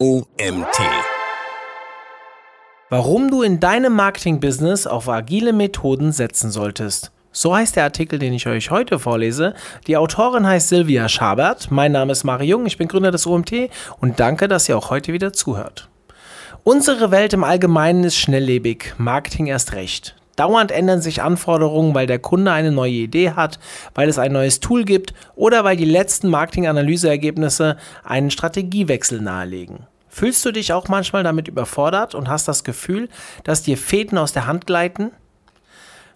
OMT. 0.00 0.78
Warum 2.88 3.32
du 3.32 3.42
in 3.42 3.58
deinem 3.58 3.94
Marketing-Business 3.94 4.86
auf 4.86 5.08
agile 5.08 5.52
Methoden 5.52 6.12
setzen 6.12 6.52
solltest. 6.52 7.10
So 7.32 7.56
heißt 7.56 7.74
der 7.74 7.82
Artikel, 7.82 8.20
den 8.20 8.32
ich 8.32 8.46
euch 8.46 8.70
heute 8.70 9.00
vorlese. 9.00 9.54
Die 9.88 9.96
Autorin 9.96 10.46
heißt 10.46 10.68
Silvia 10.68 11.08
Schabert. 11.08 11.72
Mein 11.72 11.90
Name 11.90 12.12
ist 12.12 12.22
Mari 12.22 12.46
Jung, 12.46 12.64
ich 12.66 12.78
bin 12.78 12.86
Gründer 12.86 13.10
des 13.10 13.26
OMT 13.26 13.70
und 13.98 14.20
danke, 14.20 14.46
dass 14.46 14.68
ihr 14.68 14.78
auch 14.78 14.90
heute 14.90 15.12
wieder 15.12 15.32
zuhört. 15.32 15.88
Unsere 16.62 17.10
Welt 17.10 17.32
im 17.32 17.42
Allgemeinen 17.42 18.04
ist 18.04 18.18
schnelllebig, 18.18 18.94
Marketing 18.98 19.48
erst 19.48 19.72
recht. 19.72 20.14
Dauernd 20.38 20.70
ändern 20.70 21.02
sich 21.02 21.22
Anforderungen, 21.22 21.94
weil 21.94 22.06
der 22.06 22.18
Kunde 22.18 22.52
eine 22.52 22.70
neue 22.70 22.92
Idee 22.92 23.32
hat, 23.32 23.58
weil 23.94 24.08
es 24.08 24.18
ein 24.18 24.32
neues 24.32 24.60
Tool 24.60 24.84
gibt 24.84 25.12
oder 25.34 25.64
weil 25.64 25.76
die 25.76 25.84
letzten 25.84 26.28
Marketing-Analyseergebnisse 26.28 27.76
einen 28.04 28.30
Strategiewechsel 28.30 29.20
nahelegen. 29.20 29.86
Fühlst 30.08 30.44
du 30.44 30.52
dich 30.52 30.72
auch 30.72 30.88
manchmal 30.88 31.22
damit 31.22 31.48
überfordert 31.48 32.14
und 32.14 32.28
hast 32.28 32.48
das 32.48 32.64
Gefühl, 32.64 33.08
dass 33.44 33.62
dir 33.62 33.76
Fäden 33.76 34.16
aus 34.16 34.32
der 34.32 34.46
Hand 34.46 34.66
gleiten? 34.66 35.10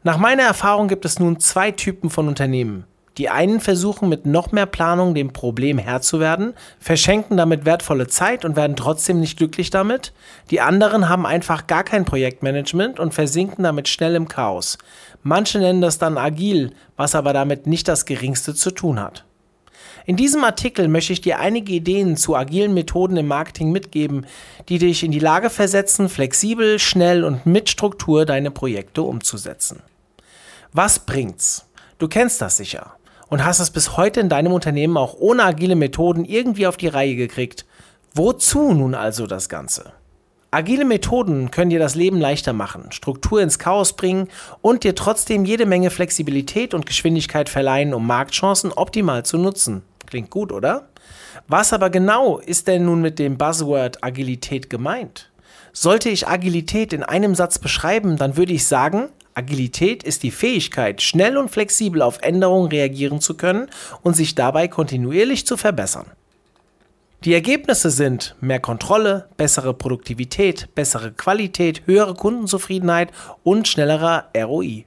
Nach 0.04 0.18
meiner 0.18 0.42
Erfahrung 0.42 0.88
gibt 0.88 1.04
es 1.04 1.18
nun 1.18 1.38
zwei 1.40 1.70
Typen 1.70 2.10
von 2.10 2.28
Unternehmen. 2.28 2.84
Die 3.18 3.28
einen 3.28 3.60
versuchen 3.60 4.08
mit 4.08 4.24
noch 4.24 4.52
mehr 4.52 4.64
Planung 4.64 5.14
dem 5.14 5.34
Problem 5.34 5.76
Herr 5.76 6.00
zu 6.00 6.18
werden, 6.18 6.54
verschenken 6.78 7.36
damit 7.36 7.66
wertvolle 7.66 8.06
Zeit 8.06 8.44
und 8.46 8.56
werden 8.56 8.74
trotzdem 8.74 9.20
nicht 9.20 9.36
glücklich 9.36 9.68
damit. 9.68 10.14
Die 10.50 10.62
anderen 10.62 11.10
haben 11.10 11.26
einfach 11.26 11.66
gar 11.66 11.84
kein 11.84 12.06
Projektmanagement 12.06 12.98
und 12.98 13.12
versinken 13.12 13.64
damit 13.64 13.88
schnell 13.88 14.14
im 14.14 14.28
Chaos. 14.28 14.78
Manche 15.22 15.58
nennen 15.58 15.82
das 15.82 15.98
dann 15.98 16.16
agil, 16.16 16.72
was 16.96 17.14
aber 17.14 17.34
damit 17.34 17.66
nicht 17.66 17.86
das 17.86 18.06
geringste 18.06 18.54
zu 18.54 18.70
tun 18.70 18.98
hat. 18.98 19.26
In 20.06 20.16
diesem 20.16 20.42
Artikel 20.42 20.88
möchte 20.88 21.12
ich 21.12 21.20
dir 21.20 21.38
einige 21.38 21.72
Ideen 21.74 22.16
zu 22.16 22.34
agilen 22.34 22.74
Methoden 22.74 23.18
im 23.18 23.28
Marketing 23.28 23.70
mitgeben, 23.70 24.26
die 24.68 24.78
dich 24.78 25.04
in 25.04 25.12
die 25.12 25.20
Lage 25.20 25.50
versetzen, 25.50 26.08
flexibel, 26.08 26.78
schnell 26.78 27.24
und 27.24 27.44
mit 27.46 27.68
Struktur 27.68 28.24
deine 28.24 28.50
Projekte 28.50 29.02
umzusetzen. 29.02 29.80
Was 30.72 30.98
bringt's? 30.98 31.68
Du 31.98 32.08
kennst 32.08 32.40
das 32.40 32.56
sicher 32.56 32.96
und 33.32 33.46
hast 33.46 33.60
es 33.60 33.70
bis 33.70 33.96
heute 33.96 34.20
in 34.20 34.28
deinem 34.28 34.52
Unternehmen 34.52 34.98
auch 34.98 35.14
ohne 35.18 35.44
agile 35.44 35.74
Methoden 35.74 36.26
irgendwie 36.26 36.66
auf 36.66 36.76
die 36.76 36.88
Reihe 36.88 37.16
gekriegt. 37.16 37.64
Wozu 38.12 38.74
nun 38.74 38.94
also 38.94 39.26
das 39.26 39.48
Ganze? 39.48 39.94
Agile 40.50 40.84
Methoden 40.84 41.50
können 41.50 41.70
dir 41.70 41.78
das 41.78 41.94
Leben 41.94 42.20
leichter 42.20 42.52
machen, 42.52 42.92
Struktur 42.92 43.40
ins 43.40 43.58
Chaos 43.58 43.94
bringen 43.94 44.28
und 44.60 44.84
dir 44.84 44.94
trotzdem 44.94 45.46
jede 45.46 45.64
Menge 45.64 45.88
Flexibilität 45.88 46.74
und 46.74 46.84
Geschwindigkeit 46.84 47.48
verleihen, 47.48 47.94
um 47.94 48.06
Marktchancen 48.06 48.70
optimal 48.70 49.24
zu 49.24 49.38
nutzen. 49.38 49.80
Klingt 50.04 50.28
gut, 50.28 50.52
oder? 50.52 50.88
Was 51.48 51.72
aber 51.72 51.88
genau 51.88 52.36
ist 52.36 52.68
denn 52.68 52.84
nun 52.84 53.00
mit 53.00 53.18
dem 53.18 53.38
Buzzword 53.38 54.04
Agilität 54.04 54.68
gemeint? 54.68 55.30
Sollte 55.72 56.10
ich 56.10 56.28
Agilität 56.28 56.92
in 56.92 57.02
einem 57.02 57.34
Satz 57.34 57.58
beschreiben, 57.58 58.18
dann 58.18 58.36
würde 58.36 58.52
ich 58.52 58.66
sagen, 58.66 59.08
Agilität 59.34 60.02
ist 60.02 60.22
die 60.22 60.30
Fähigkeit, 60.30 61.02
schnell 61.02 61.36
und 61.36 61.50
flexibel 61.50 62.02
auf 62.02 62.18
Änderungen 62.22 62.68
reagieren 62.68 63.20
zu 63.20 63.36
können 63.36 63.68
und 64.02 64.14
sich 64.14 64.34
dabei 64.34 64.68
kontinuierlich 64.68 65.46
zu 65.46 65.56
verbessern. 65.56 66.06
Die 67.24 67.34
Ergebnisse 67.34 67.90
sind 67.90 68.34
mehr 68.40 68.58
Kontrolle, 68.58 69.28
bessere 69.36 69.74
Produktivität, 69.74 70.74
bessere 70.74 71.12
Qualität, 71.12 71.82
höhere 71.86 72.14
Kundenzufriedenheit 72.14 73.12
und 73.44 73.68
schnellerer 73.68 74.28
ROI. 74.36 74.84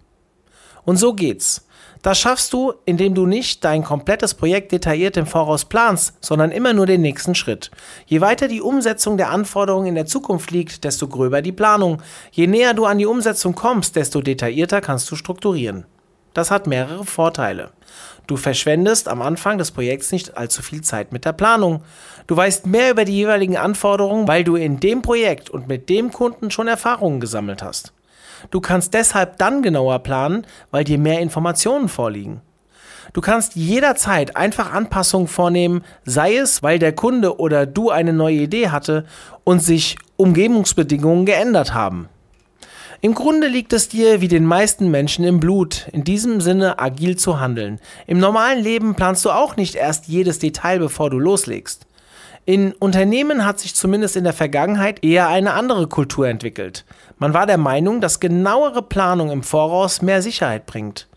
Und 0.84 0.98
so 0.98 1.14
geht's. 1.14 1.66
Das 2.06 2.20
schaffst 2.20 2.54
du, 2.54 2.74
indem 2.86 3.16
du 3.16 3.26
nicht 3.26 3.64
dein 3.64 3.84
komplettes 3.84 4.36
Projekt 4.36 4.72
detailliert 4.72 5.18
im 5.18 5.26
Voraus 5.26 5.66
planst, 5.66 6.14
sondern 6.22 6.52
immer 6.52 6.72
nur 6.72 6.86
den 6.86 7.02
nächsten 7.02 7.34
Schritt. 7.34 7.72
Je 8.06 8.22
weiter 8.22 8.48
die 8.48 8.62
Umsetzung 8.62 9.18
der 9.18 9.32
Anforderungen 9.32 9.88
in 9.88 9.96
der 9.96 10.06
Zukunft 10.06 10.52
liegt, 10.52 10.84
desto 10.84 11.08
gröber 11.08 11.42
die 11.42 11.52
Planung. 11.52 12.04
Je 12.32 12.46
näher 12.46 12.76
du 12.76 12.86
an 12.86 13.00
die 13.00 13.08
Umsetzung 13.08 13.56
kommst, 13.56 13.96
desto 13.96 14.22
detaillierter 14.22 14.82
kannst 14.82 15.10
du 15.10 15.16
strukturieren. 15.16 15.86
Das 16.36 16.52
hat 16.52 16.68
mehrere 16.68 17.06
Vorteile. 17.06 17.72
Du 18.28 18.38
verschwendest 18.38 19.08
am 19.08 19.24
Anfang 19.24 19.58
des 19.58 19.72
Projekts 19.72 20.12
nicht 20.12 20.38
allzu 20.38 20.62
viel 20.62 20.82
Zeit 20.82 21.12
mit 21.12 21.26
der 21.26 21.34
Planung. 21.34 21.82
Du 22.28 22.38
weißt 22.38 22.68
mehr 22.68 22.92
über 22.92 23.06
die 23.06 23.16
jeweiligen 23.16 23.58
Anforderungen, 23.58 24.28
weil 24.28 24.44
du 24.44 24.58
in 24.58 24.80
dem 24.80 25.02
Projekt 25.02 25.50
und 25.50 25.68
mit 25.68 25.90
dem 25.90 26.12
Kunden 26.12 26.52
schon 26.52 26.68
Erfahrungen 26.68 27.20
gesammelt 27.20 27.64
hast. 27.64 27.95
Du 28.52 28.62
kannst 28.62 28.94
deshalb 28.94 29.38
dann 29.38 29.62
genauer 29.62 30.00
planen, 30.00 30.46
weil 30.72 30.84
dir 30.84 30.98
mehr 30.98 31.20
Informationen 31.20 31.90
vorliegen. 31.90 32.42
Du 33.14 33.22
kannst 33.22 33.56
jederzeit 33.56 34.36
einfach 34.36 34.74
Anpassungen 34.74 35.28
vornehmen, 35.28 35.84
sei 36.06 36.36
es, 36.36 36.64
weil 36.64 36.80
der 36.80 36.94
Kunde 36.94 37.40
oder 37.40 37.66
du 37.66 37.90
eine 37.90 38.14
neue 38.14 38.38
Idee 38.38 38.70
hatte 38.70 39.06
und 39.44 39.62
sich 39.62 39.98
Umgebungsbedingungen 40.18 41.26
geändert 41.26 41.74
haben. 41.74 42.10
Im 43.02 43.14
Grunde 43.14 43.48
liegt 43.48 43.74
es 43.74 43.88
dir 43.88 44.22
wie 44.22 44.28
den 44.28 44.46
meisten 44.46 44.90
Menschen 44.90 45.26
im 45.26 45.40
Blut, 45.40 45.88
in 45.92 46.04
diesem 46.04 46.42
Sinne 46.42 46.80
agil 46.80 47.18
zu 47.18 47.40
handeln. 47.40 47.80
Im 48.08 48.18
normalen 48.18 48.64
Leben 48.64 48.96
planst 48.96 49.24
du 49.26 49.32
auch 49.32 49.58
nicht 49.58 49.76
erst 49.76 50.08
jedes 50.08 50.40
Detail, 50.40 50.80
bevor 50.80 51.10
du 51.10 51.20
loslegst. 51.20 51.86
In 52.48 52.74
Unternehmen 52.74 53.44
hat 53.44 53.60
sich 53.60 53.74
zumindest 53.74 54.16
in 54.16 54.24
der 54.24 54.34
Vergangenheit 54.34 55.04
eher 55.04 55.28
eine 55.30 55.54
andere 55.54 55.88
Kultur 55.88 56.28
entwickelt. 56.28 56.86
Man 57.18 57.34
war 57.34 57.48
der 57.48 57.58
Meinung, 57.58 58.02
dass 58.02 58.20
genauere 58.20 58.84
Planung 58.84 59.32
im 59.32 59.42
Voraus 59.42 60.04
mehr 60.04 60.22
Sicherheit 60.22 60.68
bringt. 60.68 61.08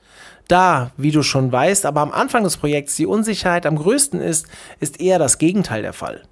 Da, 0.49 0.91
wie 0.97 1.11
du 1.11 1.23
schon 1.23 1.53
weißt, 1.53 1.85
aber 1.85 2.01
am 2.01 2.13
Anfang 2.13 2.45
des 2.45 2.57
Projekts 2.57 2.97
die 2.97 3.05
Unsicherheit 3.05 3.67
am 3.67 3.77
größten 3.77 4.23
ist, 4.23 4.47
ist 4.81 5.03
eher 5.03 5.19
das 5.19 5.37
Gegenteil 5.37 5.83
der 5.83 5.93
Fall. 5.93 6.23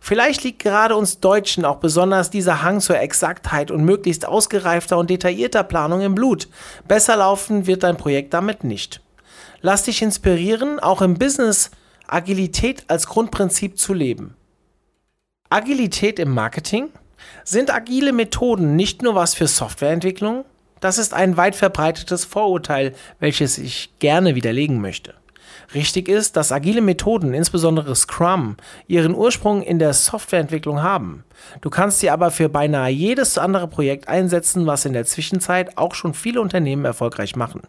Vielleicht 0.00 0.44
liegt 0.44 0.58
gerade 0.62 0.96
uns 0.96 1.20
Deutschen 1.20 1.64
auch 1.64 1.76
besonders 1.76 2.28
dieser 2.28 2.62
Hang 2.62 2.80
zur 2.80 2.98
Exaktheit 2.98 3.70
und 3.70 3.84
möglichst 3.84 4.28
ausgereifter 4.28 4.98
und 4.98 5.08
detaillierter 5.08 5.64
Planung 5.64 6.02
im 6.02 6.14
Blut. 6.14 6.48
Besser 6.86 7.16
laufen 7.16 7.66
wird 7.66 7.84
dein 7.84 7.96
Projekt 7.96 8.34
damit 8.34 8.64
nicht. 8.64 9.00
Lass 9.62 9.84
dich 9.84 10.02
inspirieren, 10.02 10.78
auch 10.78 11.00
im 11.00 11.14
Business 11.14 11.70
Agilität 12.06 12.84
als 12.88 13.06
Grundprinzip 13.06 13.78
zu 13.78 13.94
leben. 13.94 14.36
Agilität 15.52 16.18
im 16.18 16.30
Marketing? 16.32 16.88
Sind 17.44 17.72
agile 17.74 18.14
Methoden 18.14 18.74
nicht 18.74 19.02
nur 19.02 19.14
was 19.14 19.34
für 19.34 19.46
Softwareentwicklung? 19.46 20.46
Das 20.80 20.96
ist 20.96 21.12
ein 21.12 21.36
weit 21.36 21.54
verbreitetes 21.54 22.24
Vorurteil, 22.24 22.94
welches 23.20 23.58
ich 23.58 23.92
gerne 23.98 24.34
widerlegen 24.34 24.80
möchte. 24.80 25.12
Richtig 25.74 26.08
ist, 26.08 26.36
dass 26.36 26.52
agile 26.52 26.80
Methoden, 26.80 27.34
insbesondere 27.34 27.94
Scrum, 27.94 28.56
ihren 28.86 29.14
Ursprung 29.14 29.62
in 29.62 29.78
der 29.78 29.92
Softwareentwicklung 29.92 30.82
haben. 30.82 31.22
Du 31.60 31.68
kannst 31.68 32.00
sie 32.00 32.08
aber 32.08 32.30
für 32.30 32.48
beinahe 32.48 32.90
jedes 32.90 33.36
andere 33.36 33.68
Projekt 33.68 34.08
einsetzen, 34.08 34.66
was 34.66 34.86
in 34.86 34.94
der 34.94 35.04
Zwischenzeit 35.04 35.76
auch 35.76 35.94
schon 35.94 36.14
viele 36.14 36.40
Unternehmen 36.40 36.86
erfolgreich 36.86 37.36
machen. 37.36 37.60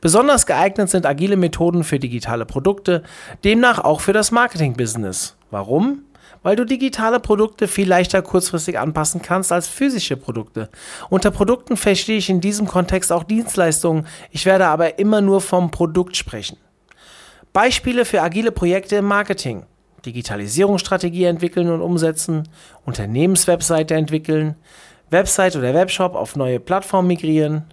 Besonders 0.00 0.46
geeignet 0.46 0.88
sind 0.88 1.04
agile 1.04 1.36
Methoden 1.36 1.84
für 1.84 1.98
digitale 1.98 2.46
Produkte, 2.46 3.02
demnach 3.44 3.78
auch 3.80 4.00
für 4.00 4.14
das 4.14 4.30
Marketing-Business. 4.30 5.36
Warum? 5.50 6.04
Weil 6.42 6.56
du 6.56 6.64
digitale 6.64 7.20
Produkte 7.20 7.68
viel 7.68 7.88
leichter 7.88 8.22
kurzfristig 8.22 8.78
anpassen 8.78 9.22
kannst 9.22 9.52
als 9.52 9.68
physische 9.68 10.16
Produkte. 10.16 10.68
Unter 11.10 11.30
Produkten 11.30 11.76
verstehe 11.76 12.18
ich 12.18 12.30
in 12.30 12.40
diesem 12.40 12.66
Kontext 12.66 13.12
auch 13.12 13.24
Dienstleistungen, 13.24 14.06
ich 14.30 14.46
werde 14.46 14.66
aber 14.66 14.98
immer 14.98 15.20
nur 15.20 15.40
vom 15.40 15.70
Produkt 15.70 16.16
sprechen. 16.16 16.58
Beispiele 17.52 18.04
für 18.04 18.22
agile 18.22 18.52
Projekte 18.52 18.96
im 18.96 19.06
Marketing. 19.06 19.64
Digitalisierungsstrategie 20.04 21.24
entwickeln 21.24 21.70
und 21.70 21.82
umsetzen, 21.82 22.48
Unternehmenswebseite 22.84 23.94
entwickeln, 23.94 24.54
Website 25.10 25.56
oder 25.56 25.74
Webshop 25.74 26.14
auf 26.14 26.36
neue 26.36 26.60
Plattformen 26.60 27.08
migrieren, 27.08 27.64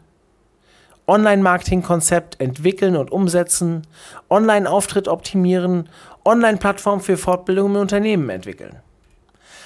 Online-Marketing-Konzept 1.07 2.39
entwickeln 2.41 2.95
und 2.95 3.11
umsetzen, 3.11 3.85
Online-Auftritt 4.29 5.07
optimieren, 5.07 5.89
Online-Plattform 6.25 7.02
für 7.02 7.18
Fortbildung 7.18 7.72
im 7.72 7.81
Unternehmen 7.81 8.30
entwickeln. 8.30 8.80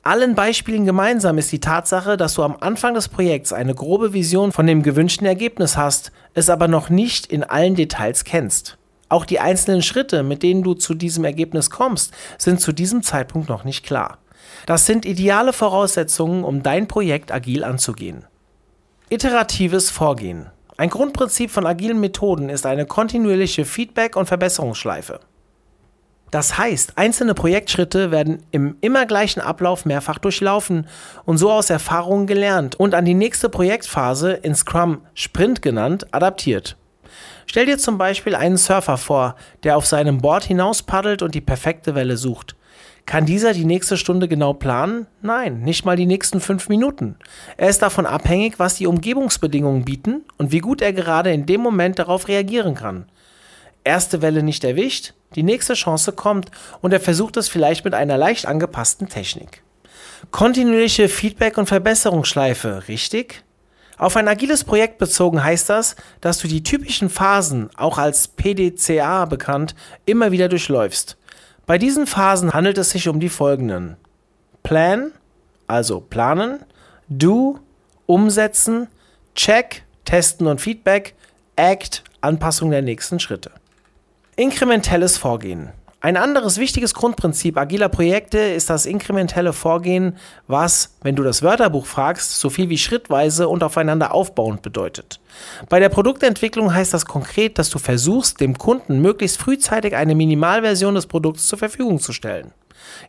Allen 0.04 0.36
Beispielen 0.36 0.86
gemeinsam 0.86 1.38
ist 1.38 1.52
die 1.52 1.60
Tatsache, 1.60 2.18
dass 2.18 2.34
du 2.34 2.44
am 2.44 2.58
Anfang 2.60 2.94
des 2.94 3.10
Projekts 3.10 3.52
eine 3.52 3.76
grobe 3.76 4.14
Vision 4.14 4.52
von 4.52 4.68
dem 4.68 4.84
gewünschten 4.84 5.28
Ergebnis 5.28 5.76
hast, 5.78 6.12
es 6.34 6.50
aber 6.50 6.68
noch 6.68 6.90
nicht 6.90 7.26
in 7.26 7.44
allen 7.44 7.76
Details 7.76 8.24
kennst. 8.24 8.78
Auch 9.10 9.26
die 9.26 9.40
einzelnen 9.40 9.82
Schritte, 9.82 10.24
mit 10.24 10.44
denen 10.44 10.64
du 10.64 10.74
zu 10.74 10.94
diesem 10.94 11.26
Ergebnis 11.26 11.70
kommst, 11.70 12.14
sind 12.38 12.62
zu 12.62 12.72
diesem 12.72 13.04
Zeitpunkt 13.04 13.50
noch 13.50 13.64
nicht 13.64 13.86
klar. 13.86 14.20
Das 14.66 14.86
sind 14.86 15.06
ideale 15.06 15.52
Voraussetzungen, 15.52 16.44
um 16.44 16.64
dein 16.64 16.88
Projekt 16.88 17.32
agil 17.32 17.64
anzugehen. 17.64 18.26
Iteratives 19.10 19.90
Vorgehen. 19.90 20.52
Ein 20.78 20.90
Grundprinzip 20.90 21.52
von 21.52 21.66
agilen 21.66 22.00
Methoden 22.00 22.50
ist 22.50 22.66
eine 22.66 22.86
kontinuierliche 22.86 23.66
Feedback- 23.66 24.16
und 24.16 24.28
Verbesserungsschleife. 24.28 25.20
Das 26.32 26.58
heißt, 26.58 26.94
einzelne 26.98 27.34
Projektschritte 27.34 28.12
werden 28.12 28.44
im 28.52 28.76
immer 28.82 29.06
gleichen 29.06 29.42
Ablauf 29.42 29.86
mehrfach 29.86 30.20
durchlaufen 30.20 30.88
und 31.26 31.38
so 31.38 31.52
aus 31.52 31.70
Erfahrungen 31.70 32.28
gelernt 32.28 32.76
und 32.76 32.94
an 32.94 33.06
die 33.06 33.16
nächste 33.16 33.50
Projektphase, 33.50 34.34
in 34.34 34.56
Scrum 34.56 35.02
Sprint 35.16 35.62
genannt, 35.62 36.08
adaptiert. 36.14 36.78
Stell 37.48 37.66
dir 37.66 37.80
zum 37.80 37.98
Beispiel 37.98 38.36
einen 38.36 38.58
Surfer 38.58 38.98
vor, 38.98 39.36
der 39.64 39.76
auf 39.76 39.88
seinem 39.88 40.20
Board 40.20 40.44
hinaus 40.44 40.84
paddelt 40.84 41.24
und 41.24 41.34
die 41.34 41.42
perfekte 41.42 41.96
Welle 41.96 42.16
sucht. 42.16 42.56
Kann 43.08 43.26
dieser 43.26 43.54
die 43.54 43.66
nächste 43.66 43.98
Stunde 43.98 44.28
genau 44.28 44.54
planen? 44.54 45.08
Nein, 45.24 45.62
nicht 45.62 45.84
mal 45.84 45.96
die 45.96 46.06
nächsten 46.06 46.42
fünf 46.42 46.70
Minuten. 46.70 47.16
Er 47.58 47.70
ist 47.70 47.82
davon 47.82 48.06
abhängig, 48.06 48.60
was 48.60 48.76
die 48.76 48.86
Umgebungsbedingungen 48.86 49.84
bieten 49.84 50.26
und 50.38 50.52
wie 50.52 50.60
gut 50.60 50.84
er 50.84 50.94
gerade 50.94 51.32
in 51.32 51.48
dem 51.48 51.62
Moment 51.62 51.98
darauf 51.98 52.28
reagieren 52.28 52.76
kann. 52.76 53.06
Erste 53.84 54.22
Welle 54.22 54.44
nicht 54.44 54.64
erwischt, 54.64 55.14
die 55.36 55.44
nächste 55.44 55.74
Chance 55.74 56.12
kommt 56.12 56.52
und 56.82 56.92
er 56.94 57.00
versucht 57.00 57.38
es 57.38 57.50
vielleicht 57.50 57.86
mit 57.86 57.94
einer 57.94 58.18
leicht 58.18 58.46
angepassten 58.46 59.08
Technik. 59.08 59.64
Kontinuierliche 60.32 61.08
Feedback- 61.08 61.58
und 61.58 61.68
Verbesserungsschleife, 61.68 62.88
richtig? 62.88 63.44
Auf 63.98 64.16
ein 64.16 64.28
agiles 64.28 64.64
Projekt 64.64 64.98
bezogen 64.98 65.44
heißt 65.44 65.70
das, 65.70 65.96
dass 66.22 66.40
du 66.40 66.48
die 66.48 66.64
typischen 66.64 67.10
Phasen, 67.10 67.70
auch 67.76 67.98
als 67.98 68.30
PDCA 68.30 69.26
bekannt, 69.26 69.76
immer 70.06 70.32
wieder 70.32 70.48
durchläufst. 70.48 71.18
Bei 71.66 71.78
diesen 71.78 72.08
Phasen 72.08 72.54
handelt 72.54 72.78
es 72.78 72.92
sich 72.92 73.08
um 73.10 73.20
die 73.20 73.30
folgenden. 73.30 73.98
Plan, 74.64 75.12
also 75.68 76.00
planen, 76.00 76.60
Do, 77.10 77.60
umsetzen, 78.06 78.88
Check, 79.36 79.84
testen 80.06 80.48
und 80.48 80.62
Feedback, 80.62 81.16
Act, 81.56 82.04
Anpassung 82.22 82.72
der 82.72 82.82
nächsten 82.82 83.20
Schritte. 83.20 83.52
Inkrementelles 84.40 85.18
Vorgehen. 85.18 85.68
Ein 86.00 86.16
anderes 86.16 86.60
wichtiges 86.60 86.94
Grundprinzip 86.94 87.58
agiler 87.58 87.90
Projekte 87.90 88.38
ist 88.38 88.70
das 88.70 88.86
inkrementelle 88.86 89.52
Vorgehen, 89.52 90.16
was, 90.48 90.96
wenn 91.04 91.18
du 91.18 91.24
das 91.24 91.44
Wörterbuch 91.44 91.86
fragst, 91.86 92.40
so 92.40 92.50
viel 92.50 92.70
wie 92.70 92.78
schrittweise 92.78 93.50
und 93.50 93.66
aufeinander 93.66 94.14
aufbauend 94.14 94.62
bedeutet. 94.62 95.20
Bei 95.68 95.82
der 95.82 95.90
Produktentwicklung 95.90 96.74
heißt 96.74 96.94
das 96.94 97.06
konkret, 97.06 97.60
dass 97.60 97.70
du 97.70 97.80
versuchst, 97.80 98.40
dem 98.40 98.58
Kunden 98.58 99.02
möglichst 99.02 99.42
frühzeitig 99.42 99.94
eine 99.94 100.16
Minimalversion 100.16 100.96
des 100.96 101.08
Produkts 101.08 101.50
zur 101.50 101.60
Verfügung 101.60 102.00
zu 102.00 102.14
stellen. 102.14 102.54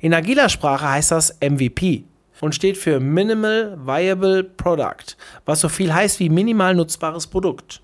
In 0.01 0.13
agiler 0.13 0.49
Sprache 0.49 0.91
heißt 0.91 1.13
das 1.13 1.39
MVP 1.41 2.07
und 2.41 2.57
steht 2.57 2.77
für 2.77 2.99
Minimal 2.99 3.79
Viable 3.87 4.43
Product, 4.43 5.17
was 5.45 5.61
so 5.61 5.69
viel 5.69 5.95
heißt 5.95 6.19
wie 6.19 6.29
minimal 6.29 6.75
nutzbares 6.75 7.29
Produkt. 7.29 7.83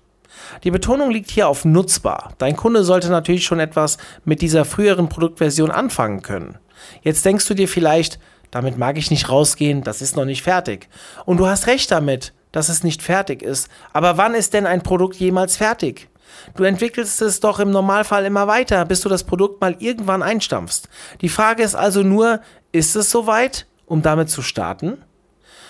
Die 0.63 0.71
Betonung 0.71 1.11
liegt 1.11 1.31
hier 1.31 1.47
auf 1.47 1.65
nutzbar. 1.65 2.33
Dein 2.37 2.55
Kunde 2.55 2.83
sollte 2.83 3.09
natürlich 3.09 3.45
schon 3.45 3.59
etwas 3.59 3.97
mit 4.25 4.41
dieser 4.41 4.65
früheren 4.65 5.09
Produktversion 5.09 5.71
anfangen 5.71 6.21
können. 6.21 6.57
Jetzt 7.01 7.25
denkst 7.25 7.47
du 7.47 7.53
dir 7.53 7.67
vielleicht, 7.67 8.19
damit 8.51 8.77
mag 8.77 8.97
ich 8.97 9.11
nicht 9.11 9.29
rausgehen, 9.29 9.83
das 9.83 10.01
ist 10.01 10.15
noch 10.15 10.25
nicht 10.25 10.43
fertig. 10.43 10.89
Und 11.25 11.37
du 11.37 11.47
hast 11.47 11.67
recht 11.67 11.91
damit, 11.91 12.33
dass 12.51 12.69
es 12.69 12.83
nicht 12.83 13.01
fertig 13.01 13.41
ist. 13.41 13.69
Aber 13.93 14.17
wann 14.17 14.33
ist 14.33 14.53
denn 14.53 14.65
ein 14.65 14.83
Produkt 14.83 15.15
jemals 15.17 15.57
fertig? 15.57 16.09
Du 16.55 16.63
entwickelst 16.63 17.21
es 17.21 17.39
doch 17.39 17.59
im 17.59 17.71
Normalfall 17.71 18.25
immer 18.25 18.47
weiter, 18.47 18.85
bis 18.85 19.01
du 19.01 19.09
das 19.09 19.23
Produkt 19.23 19.61
mal 19.61 19.75
irgendwann 19.79 20.23
einstampfst. 20.23 20.89
Die 21.21 21.29
Frage 21.29 21.63
ist 21.63 21.75
also 21.75 22.03
nur, 22.03 22.41
ist 22.71 22.95
es 22.95 23.11
soweit, 23.11 23.67
um 23.85 24.01
damit 24.01 24.29
zu 24.29 24.41
starten? 24.41 25.03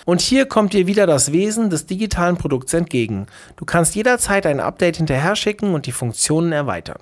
Und 0.08 0.22
hier 0.22 0.46
kommt 0.46 0.72
dir 0.72 0.86
wieder 0.86 1.06
das 1.06 1.32
Wesen 1.32 1.68
des 1.68 1.84
digitalen 1.84 2.38
Produkts 2.38 2.72
entgegen. 2.72 3.26
Du 3.56 3.66
kannst 3.66 3.94
jederzeit 3.94 4.46
ein 4.46 4.58
Update 4.58 4.96
hinterher 4.96 5.36
schicken 5.36 5.74
und 5.74 5.84
die 5.84 5.92
Funktionen 5.92 6.50
erweitern. 6.50 7.00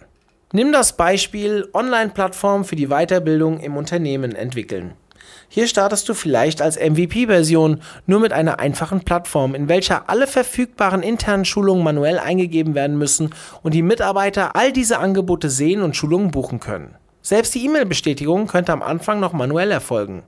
Nimm 0.51 0.73
das 0.73 0.97
Beispiel 0.97 1.69
Online-Plattform 1.73 2.65
für 2.65 2.75
die 2.75 2.89
Weiterbildung 2.89 3.61
im 3.61 3.77
Unternehmen 3.77 4.35
entwickeln. 4.35 4.95
Hier 5.49 5.69
startest 5.69 6.09
du 6.09 6.15
vielleicht 6.15 6.61
als 6.61 6.81
MVP-Version 6.81 7.81
nur 8.07 8.19
mit 8.19 8.33
einer 8.33 8.59
einfachen 8.59 9.05
Plattform, 9.05 9.55
in 9.55 9.69
welcher 9.69 10.11
alle 10.11 10.27
verfügbaren 10.27 11.05
internen 11.05 11.45
Schulungen 11.45 11.85
manuell 11.85 12.19
eingegeben 12.19 12.75
werden 12.75 12.99
müssen 12.99 13.33
und 13.63 13.73
die 13.73 13.83
Mitarbeiter 13.83 14.57
all 14.57 14.73
diese 14.73 14.99
Angebote 14.99 15.49
sehen 15.49 15.83
und 15.83 15.95
Schulungen 15.95 16.33
buchen 16.33 16.59
können. 16.59 16.97
Selbst 17.23 17.55
die 17.55 17.65
E-Mail-Bestätigung 17.67 18.49
könnte 18.49 18.73
am 18.73 18.83
Anfang 18.83 19.21
noch 19.21 19.33
manuell 19.33 19.71
erfolgen. 19.71 20.25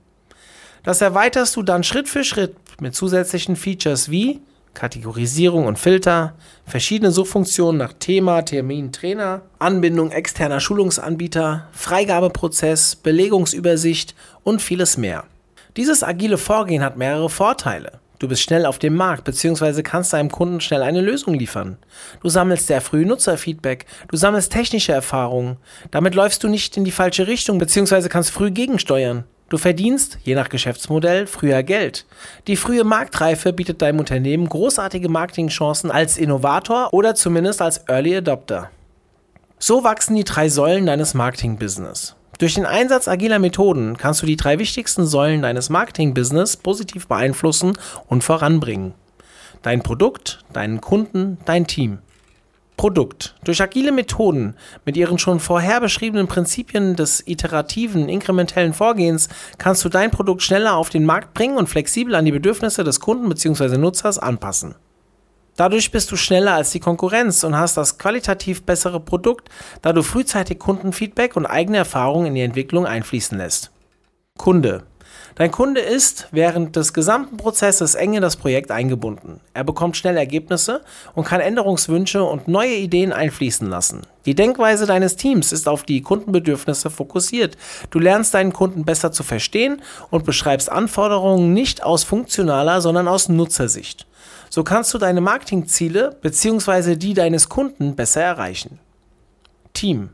Das 0.83 1.01
erweiterst 1.01 1.55
du 1.55 1.63
dann 1.63 1.83
Schritt 1.83 2.07
für 2.07 2.23
Schritt 2.23 2.55
mit 2.81 2.95
zusätzlichen 2.95 3.55
Features 3.55 4.09
wie 4.09 4.41
Kategorisierung 4.73 5.65
und 5.65 5.79
Filter, 5.79 6.35
verschiedene 6.65 7.11
Suchfunktionen 7.11 7.77
nach 7.77 7.93
Thema, 7.93 8.43
Termin, 8.43 8.91
Trainer, 8.91 9.41
Anbindung 9.57 10.11
externer 10.11 10.59
Schulungsanbieter, 10.59 11.67
Freigabeprozess, 11.71 12.95
Belegungsübersicht 12.95 14.15
und 14.43 14.61
vieles 14.61 14.97
mehr. 14.97 15.25
Dieses 15.75 16.03
agile 16.03 16.37
Vorgehen 16.37 16.83
hat 16.83 16.97
mehrere 16.97 17.29
Vorteile. 17.29 17.99
Du 18.19 18.27
bist 18.27 18.41
schnell 18.41 18.65
auf 18.65 18.79
dem 18.79 18.95
Markt 18.95 19.23
bzw. 19.23 19.81
kannst 19.81 20.11
deinem 20.11 20.29
Kunden 20.29 20.59
schnell 20.59 20.83
eine 20.83 20.99
Lösung 20.99 21.33
liefern. 21.33 21.77
Du 22.21 22.27
sammelst 22.27 22.67
sehr 22.67 22.81
früh 22.81 23.05
Nutzerfeedback, 23.05 23.85
du 24.09 24.17
sammelst 24.17 24.51
technische 24.51 24.91
Erfahrungen. 24.91 25.55
Damit 25.91 26.15
läufst 26.15 26.43
du 26.43 26.49
nicht 26.49 26.75
in 26.75 26.83
die 26.83 26.91
falsche 26.91 27.27
Richtung 27.27 27.59
bzw. 27.59 28.09
kannst 28.09 28.31
früh 28.31 28.51
gegensteuern. 28.51 29.23
Du 29.49 29.57
verdienst, 29.57 30.19
je 30.23 30.35
nach 30.35 30.49
Geschäftsmodell, 30.49 31.25
früher 31.25 31.63
Geld. 31.63 32.05
Die 32.47 32.55
frühe 32.55 32.83
Marktreife 32.83 33.51
bietet 33.51 33.81
deinem 33.81 33.99
Unternehmen 33.99 34.47
großartige 34.47 35.09
Marketingchancen 35.09 35.89
als 35.89 36.17
Innovator 36.17 36.93
oder 36.93 37.15
zumindest 37.15 37.61
als 37.61 37.79
Early 37.87 38.15
Adopter. 38.15 38.69
So 39.57 39.83
wachsen 39.83 40.15
die 40.15 40.23
drei 40.23 40.49
Säulen 40.49 40.85
deines 40.85 41.15
Marketing-Business. 41.15 42.15
Durch 42.37 42.53
den 42.53 42.65
Einsatz 42.65 43.07
agiler 43.07 43.39
Methoden 43.39 43.97
kannst 43.97 44.21
du 44.21 44.25
die 44.25 44.37
drei 44.37 44.59
wichtigsten 44.59 45.05
Säulen 45.05 45.41
deines 45.41 45.69
Marketing-Business 45.69 46.55
positiv 46.55 47.07
beeinflussen 47.07 47.77
und 48.07 48.23
voranbringen. 48.23 48.93
Dein 49.63 49.81
Produkt, 49.81 50.45
deinen 50.53 50.79
Kunden, 50.79 51.39
dein 51.43 51.67
Team. 51.67 51.99
Produkt. 52.79 53.35
Durch 53.43 53.61
agile 53.61 53.91
Methoden 53.91 54.55
mit 54.85 54.95
ihren 54.95 55.19
schon 55.19 55.41
vorher 55.41 55.81
beschriebenen 55.81 56.29
Prinzipien 56.29 56.95
des 56.95 57.21
iterativen, 57.27 58.07
inkrementellen 58.07 58.71
Vorgehens 58.71 59.27
kannst 59.57 59.83
du 59.83 59.89
dein 59.89 60.11
Produkt 60.11 60.43
schneller 60.43 60.77
auf 60.77 60.89
den 60.89 61.03
Markt 61.03 61.33
bringen 61.33 61.57
und 61.57 61.67
flexibel 61.67 62.15
an 62.15 62.23
die 62.23 62.31
Bedürfnisse 62.31 62.85
des 62.85 63.01
Kunden 63.01 63.27
bzw. 63.27 63.77
Nutzers 63.77 64.17
anpassen. 64.17 64.75
Dadurch 65.57 65.91
bist 65.91 66.09
du 66.09 66.15
schneller 66.15 66.53
als 66.53 66.69
die 66.69 66.79
Konkurrenz 66.79 67.43
und 67.43 67.57
hast 67.57 67.75
das 67.75 67.97
qualitativ 67.97 68.63
bessere 68.63 69.01
Produkt, 69.01 69.49
da 69.81 69.91
du 69.91 70.01
frühzeitig 70.01 70.57
Kundenfeedback 70.57 71.35
und 71.35 71.47
eigene 71.47 71.79
Erfahrungen 71.79 72.27
in 72.27 72.35
die 72.35 72.43
Entwicklung 72.43 72.85
einfließen 72.85 73.37
lässt. 73.37 73.71
Kunde. 74.37 74.83
Dein 75.35 75.51
Kunde 75.51 75.81
ist 75.81 76.27
während 76.31 76.75
des 76.75 76.93
gesamten 76.93 77.37
Prozesses 77.37 77.95
eng 77.95 78.13
in 78.13 78.21
das 78.21 78.35
Projekt 78.35 78.71
eingebunden. 78.71 79.39
Er 79.53 79.63
bekommt 79.63 79.95
schnell 79.95 80.17
Ergebnisse 80.17 80.81
und 81.15 81.25
kann 81.25 81.39
Änderungswünsche 81.39 82.23
und 82.23 82.47
neue 82.47 82.75
Ideen 82.75 83.13
einfließen 83.13 83.69
lassen. 83.69 84.01
Die 84.25 84.35
Denkweise 84.35 84.85
deines 84.85 85.15
Teams 85.15 85.51
ist 85.51 85.67
auf 85.67 85.83
die 85.83 86.01
Kundenbedürfnisse 86.01 86.89
fokussiert. 86.89 87.57
Du 87.89 87.99
lernst 87.99 88.33
deinen 88.33 88.53
Kunden 88.53 88.83
besser 88.83 89.11
zu 89.11 89.23
verstehen 89.23 89.81
und 90.09 90.25
beschreibst 90.25 90.71
Anforderungen 90.71 91.53
nicht 91.53 91.83
aus 91.83 92.03
funktionaler, 92.03 92.81
sondern 92.81 93.07
aus 93.07 93.29
Nutzersicht. 93.29 94.07
So 94.49 94.63
kannst 94.63 94.93
du 94.93 94.97
deine 94.97 95.21
Marketingziele 95.21 96.17
bzw. 96.21 96.95
die 96.95 97.13
deines 97.13 97.49
Kunden 97.49 97.95
besser 97.95 98.21
erreichen. 98.21 98.79
Team. 99.73 100.09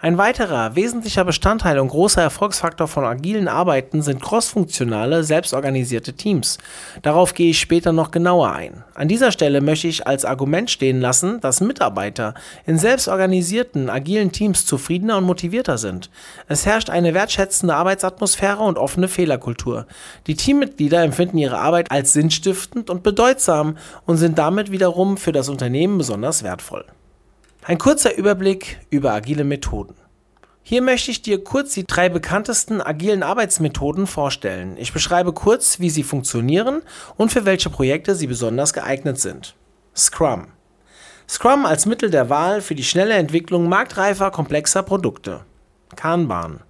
Ein 0.00 0.16
weiterer 0.16 0.76
wesentlicher 0.76 1.24
Bestandteil 1.24 1.80
und 1.80 1.88
großer 1.88 2.22
Erfolgsfaktor 2.22 2.86
von 2.86 3.04
agilen 3.04 3.48
Arbeiten 3.48 4.00
sind 4.00 4.22
crossfunktionale, 4.22 5.24
selbstorganisierte 5.24 6.12
Teams. 6.12 6.58
Darauf 7.02 7.34
gehe 7.34 7.50
ich 7.50 7.58
später 7.58 7.92
noch 7.92 8.12
genauer 8.12 8.52
ein. 8.52 8.84
An 8.94 9.08
dieser 9.08 9.32
Stelle 9.32 9.60
möchte 9.60 9.88
ich 9.88 10.06
als 10.06 10.24
Argument 10.24 10.70
stehen 10.70 11.00
lassen, 11.00 11.40
dass 11.40 11.60
Mitarbeiter 11.60 12.34
in 12.64 12.78
selbstorganisierten, 12.78 13.90
agilen 13.90 14.30
Teams 14.30 14.66
zufriedener 14.66 15.16
und 15.16 15.24
motivierter 15.24 15.78
sind. 15.78 16.10
Es 16.46 16.64
herrscht 16.64 16.90
eine 16.90 17.12
wertschätzende 17.12 17.74
Arbeitsatmosphäre 17.74 18.62
und 18.62 18.78
offene 18.78 19.08
Fehlerkultur. 19.08 19.88
Die 20.28 20.36
Teammitglieder 20.36 21.02
empfinden 21.02 21.38
ihre 21.38 21.58
Arbeit 21.58 21.90
als 21.90 22.12
sinnstiftend 22.12 22.88
und 22.88 23.02
bedeutsam 23.02 23.76
und 24.06 24.16
sind 24.16 24.38
damit 24.38 24.70
wiederum 24.70 25.16
für 25.16 25.32
das 25.32 25.48
Unternehmen 25.48 25.98
besonders 25.98 26.44
wertvoll. 26.44 26.84
Ein 27.68 27.76
kurzer 27.76 28.16
Überblick 28.16 28.80
über 28.88 29.12
agile 29.12 29.44
Methoden. 29.44 29.94
Hier 30.62 30.80
möchte 30.80 31.10
ich 31.10 31.20
dir 31.20 31.44
kurz 31.44 31.74
die 31.74 31.84
drei 31.84 32.08
bekanntesten 32.08 32.80
agilen 32.80 33.22
Arbeitsmethoden 33.22 34.06
vorstellen. 34.06 34.78
Ich 34.78 34.94
beschreibe 34.94 35.34
kurz, 35.34 35.78
wie 35.78 35.90
sie 35.90 36.02
funktionieren 36.02 36.80
und 37.18 37.30
für 37.30 37.44
welche 37.44 37.68
Projekte 37.68 38.14
sie 38.14 38.26
besonders 38.26 38.72
geeignet 38.72 39.20
sind. 39.20 39.54
Scrum. 39.94 40.46
Scrum 41.28 41.66
als 41.66 41.84
Mittel 41.84 42.08
der 42.08 42.30
Wahl 42.30 42.62
für 42.62 42.74
die 42.74 42.84
schnelle 42.84 43.12
Entwicklung 43.12 43.68
marktreifer, 43.68 44.30
komplexer 44.30 44.82
Produkte. 44.82 45.44
Kanban. 45.94 46.60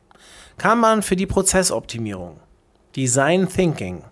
Kanban 0.57 1.03
für 1.03 1.15
die 1.15 1.27
Prozessoptimierung. 1.27 2.41
Design 2.97 3.49
Thinking. 3.49 4.03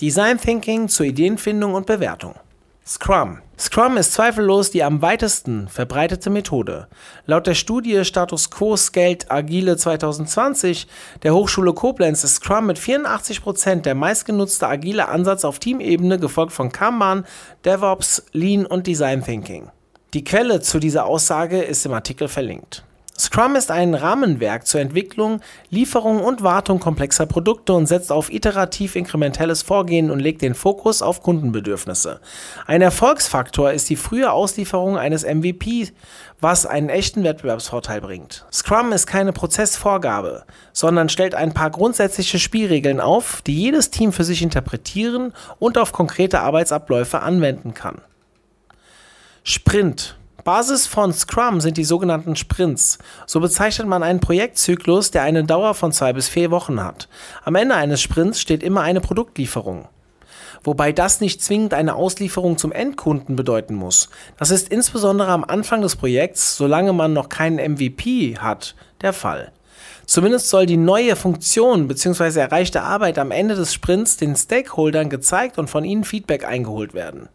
Design 0.00 0.38
Thinking 0.40 0.88
zur 0.88 1.06
Ideenfindung 1.06 1.74
und 1.74 1.86
Bewertung. 1.86 2.36
Scrum. 2.88 3.42
Scrum 3.58 3.98
ist 3.98 4.14
zweifellos 4.14 4.70
die 4.70 4.82
am 4.82 5.02
weitesten 5.02 5.68
verbreitete 5.68 6.30
Methode. 6.30 6.88
Laut 7.26 7.46
der 7.46 7.54
Studie 7.54 8.02
Status 8.06 8.50
Quo 8.50 8.78
Scaled 8.78 9.30
Agile 9.30 9.76
2020 9.76 10.86
der 11.22 11.34
Hochschule 11.34 11.74
Koblenz 11.74 12.24
ist 12.24 12.36
Scrum 12.36 12.64
mit 12.64 12.78
84% 12.78 13.82
der 13.82 13.94
meistgenutzte 13.94 14.66
agile 14.68 15.08
Ansatz 15.08 15.44
auf 15.44 15.58
Teamebene, 15.58 16.18
gefolgt 16.18 16.52
von 16.52 16.72
Kanban, 16.72 17.26
DevOps, 17.66 18.24
Lean 18.32 18.64
und 18.64 18.86
Design 18.86 19.22
Thinking. 19.22 19.70
Die 20.14 20.24
Quelle 20.24 20.62
zu 20.62 20.78
dieser 20.78 21.04
Aussage 21.04 21.60
ist 21.60 21.84
im 21.84 21.92
Artikel 21.92 22.26
verlinkt. 22.26 22.87
Scrum 23.18 23.56
ist 23.56 23.72
ein 23.72 23.94
Rahmenwerk 23.94 24.64
zur 24.64 24.80
Entwicklung, 24.80 25.40
Lieferung 25.70 26.22
und 26.22 26.44
Wartung 26.44 26.78
komplexer 26.78 27.26
Produkte 27.26 27.72
und 27.72 27.86
setzt 27.86 28.12
auf 28.12 28.32
iterativ 28.32 28.94
inkrementelles 28.94 29.62
Vorgehen 29.62 30.12
und 30.12 30.20
legt 30.20 30.40
den 30.40 30.54
Fokus 30.54 31.02
auf 31.02 31.20
Kundenbedürfnisse. 31.22 32.20
Ein 32.66 32.80
Erfolgsfaktor 32.80 33.72
ist 33.72 33.90
die 33.90 33.96
frühe 33.96 34.30
Auslieferung 34.30 34.96
eines 34.96 35.24
MVP, 35.24 35.88
was 36.40 36.64
einen 36.64 36.90
echten 36.90 37.24
Wettbewerbsvorteil 37.24 38.00
bringt. 38.00 38.46
Scrum 38.52 38.92
ist 38.92 39.08
keine 39.08 39.32
Prozessvorgabe, 39.32 40.44
sondern 40.72 41.08
stellt 41.08 41.34
ein 41.34 41.52
paar 41.52 41.70
grundsätzliche 41.70 42.38
Spielregeln 42.38 43.00
auf, 43.00 43.42
die 43.42 43.56
jedes 43.56 43.90
Team 43.90 44.12
für 44.12 44.22
sich 44.22 44.42
interpretieren 44.42 45.32
und 45.58 45.76
auf 45.76 45.90
konkrete 45.90 46.38
Arbeitsabläufe 46.38 47.20
anwenden 47.20 47.74
kann. 47.74 48.00
Sprint 49.42 50.16
Basis 50.48 50.86
von 50.86 51.12
Scrum 51.12 51.60
sind 51.60 51.76
die 51.76 51.84
sogenannten 51.84 52.34
Sprints. 52.34 52.96
So 53.26 53.38
bezeichnet 53.38 53.86
man 53.86 54.02
einen 54.02 54.20
Projektzyklus, 54.20 55.10
der 55.10 55.20
eine 55.20 55.44
Dauer 55.44 55.74
von 55.74 55.92
zwei 55.92 56.14
bis 56.14 56.30
vier 56.30 56.50
Wochen 56.50 56.82
hat. 56.82 57.06
Am 57.44 57.54
Ende 57.54 57.74
eines 57.74 58.00
Sprints 58.00 58.40
steht 58.40 58.62
immer 58.62 58.80
eine 58.80 59.02
Produktlieferung. 59.02 59.88
Wobei 60.64 60.92
das 60.92 61.20
nicht 61.20 61.42
zwingend 61.42 61.74
eine 61.74 61.96
Auslieferung 61.96 62.56
zum 62.56 62.72
Endkunden 62.72 63.36
bedeuten 63.36 63.74
muss. 63.74 64.08
Das 64.38 64.50
ist 64.50 64.70
insbesondere 64.70 65.32
am 65.32 65.44
Anfang 65.44 65.82
des 65.82 65.96
Projekts, 65.96 66.56
solange 66.56 66.94
man 66.94 67.12
noch 67.12 67.28
keinen 67.28 67.72
MVP 67.72 68.38
hat, 68.38 68.74
der 69.02 69.12
Fall. 69.12 69.52
Zumindest 70.06 70.48
soll 70.48 70.64
die 70.64 70.78
neue 70.78 71.14
Funktion 71.14 71.88
bzw. 71.88 72.40
erreichte 72.40 72.80
Arbeit 72.80 73.18
am 73.18 73.32
Ende 73.32 73.54
des 73.54 73.74
Sprints 73.74 74.16
den 74.16 74.34
Stakeholdern 74.34 75.10
gezeigt 75.10 75.58
und 75.58 75.68
von 75.68 75.84
ihnen 75.84 76.04
Feedback 76.04 76.46
eingeholt 76.46 76.94
werden. 76.94 77.28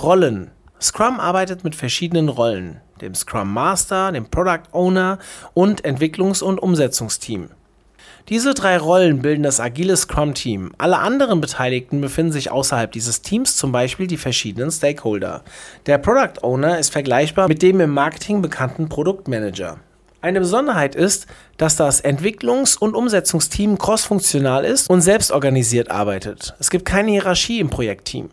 Rollen 0.00 0.52
Scrum 0.82 1.20
arbeitet 1.20 1.62
mit 1.62 1.76
verschiedenen 1.76 2.28
Rollen, 2.28 2.80
dem 3.00 3.14
Scrum 3.14 3.52
Master, 3.52 4.10
dem 4.10 4.26
Product 4.26 4.64
Owner 4.72 5.18
und 5.54 5.84
Entwicklungs- 5.84 6.42
und 6.42 6.58
Umsetzungsteam. 6.58 7.50
Diese 8.28 8.54
drei 8.54 8.78
Rollen 8.78 9.22
bilden 9.22 9.42
das 9.44 9.60
agile 9.60 9.96
Scrum-Team. 9.96 10.72
Alle 10.78 10.98
anderen 10.98 11.40
Beteiligten 11.40 12.00
befinden 12.00 12.32
sich 12.32 12.50
außerhalb 12.50 12.90
dieses 12.90 13.22
Teams, 13.22 13.56
zum 13.56 13.70
Beispiel 13.70 14.06
die 14.06 14.16
verschiedenen 14.16 14.70
Stakeholder. 14.70 15.42
Der 15.86 15.98
Product 15.98 16.42
Owner 16.42 16.78
ist 16.78 16.92
vergleichbar 16.92 17.48
mit 17.48 17.62
dem 17.62 17.80
im 17.80 17.90
Marketing 17.90 18.42
bekannten 18.42 18.88
Produktmanager. 18.88 19.78
Eine 20.20 20.38
Besonderheit 20.38 20.94
ist, 20.94 21.26
dass 21.56 21.74
das 21.74 22.02
Entwicklungs- 22.04 22.78
und 22.78 22.94
Umsetzungsteam 22.94 23.76
crossfunktional 23.76 24.64
ist 24.64 24.88
und 24.88 25.00
selbstorganisiert 25.00 25.90
arbeitet. 25.90 26.54
Es 26.60 26.70
gibt 26.70 26.84
keine 26.84 27.10
Hierarchie 27.10 27.58
im 27.58 27.70
Projektteam. 27.70 28.30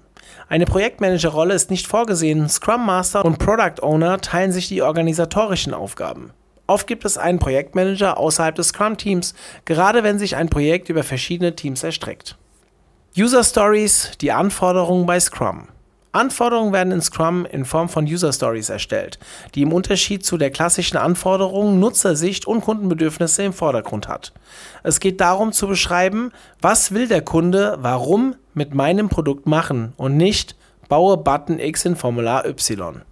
Eine 0.47 0.65
Projektmanagerrolle 0.65 1.53
ist 1.53 1.69
nicht 1.69 1.87
vorgesehen. 1.87 2.49
Scrum 2.49 2.85
Master 2.85 3.23
und 3.25 3.37
Product 3.39 3.81
Owner 3.81 4.19
teilen 4.19 4.51
sich 4.51 4.67
die 4.67 4.81
organisatorischen 4.81 5.73
Aufgaben. 5.73 6.33
Oft 6.67 6.85
gibt 6.85 7.03
es 7.05 7.17
einen 7.17 7.39
Projektmanager 7.39 8.17
außerhalb 8.17 8.53
des 8.53 8.69
Scrum-Teams, 8.69 9.33
gerade 9.65 10.03
wenn 10.03 10.19
sich 10.19 10.35
ein 10.35 10.49
Projekt 10.49 10.89
über 10.89 11.03
verschiedene 11.03 11.55
Teams 11.55 11.83
erstreckt. 11.83 12.37
User 13.17 13.43
Stories, 13.43 14.11
die 14.21 14.31
Anforderungen 14.31 15.07
bei 15.07 15.19
Scrum. 15.19 15.67
Anforderungen 16.11 16.73
werden 16.73 16.91
in 16.91 17.01
Scrum 17.01 17.45
in 17.45 17.65
Form 17.65 17.87
von 17.87 18.05
User 18.05 18.33
Stories 18.33 18.69
erstellt, 18.69 19.19
die 19.53 19.61
im 19.61 19.71
Unterschied 19.71 20.25
zu 20.25 20.37
der 20.37 20.49
klassischen 20.49 20.97
Anforderung 20.97 21.79
Nutzersicht 21.79 22.47
und 22.47 22.61
Kundenbedürfnisse 22.61 23.43
im 23.43 23.53
Vordergrund 23.53 24.07
hat. 24.07 24.33
Es 24.81 24.99
geht 24.99 25.21
darum 25.21 25.51
zu 25.51 25.67
beschreiben, 25.67 26.31
was 26.61 26.93
will 26.93 27.07
der 27.07 27.21
Kunde, 27.21 27.77
warum 27.81 28.35
mit 28.55 28.73
meinem 28.73 29.07
Produkt 29.09 29.45
machen 29.45 29.93
und 29.97 30.17
nicht 30.17 30.55
baue 30.87 31.17
Button 31.17 31.59
X 31.59 31.85
in 31.85 31.95
Formular 31.95 32.45
Y. 32.45 33.03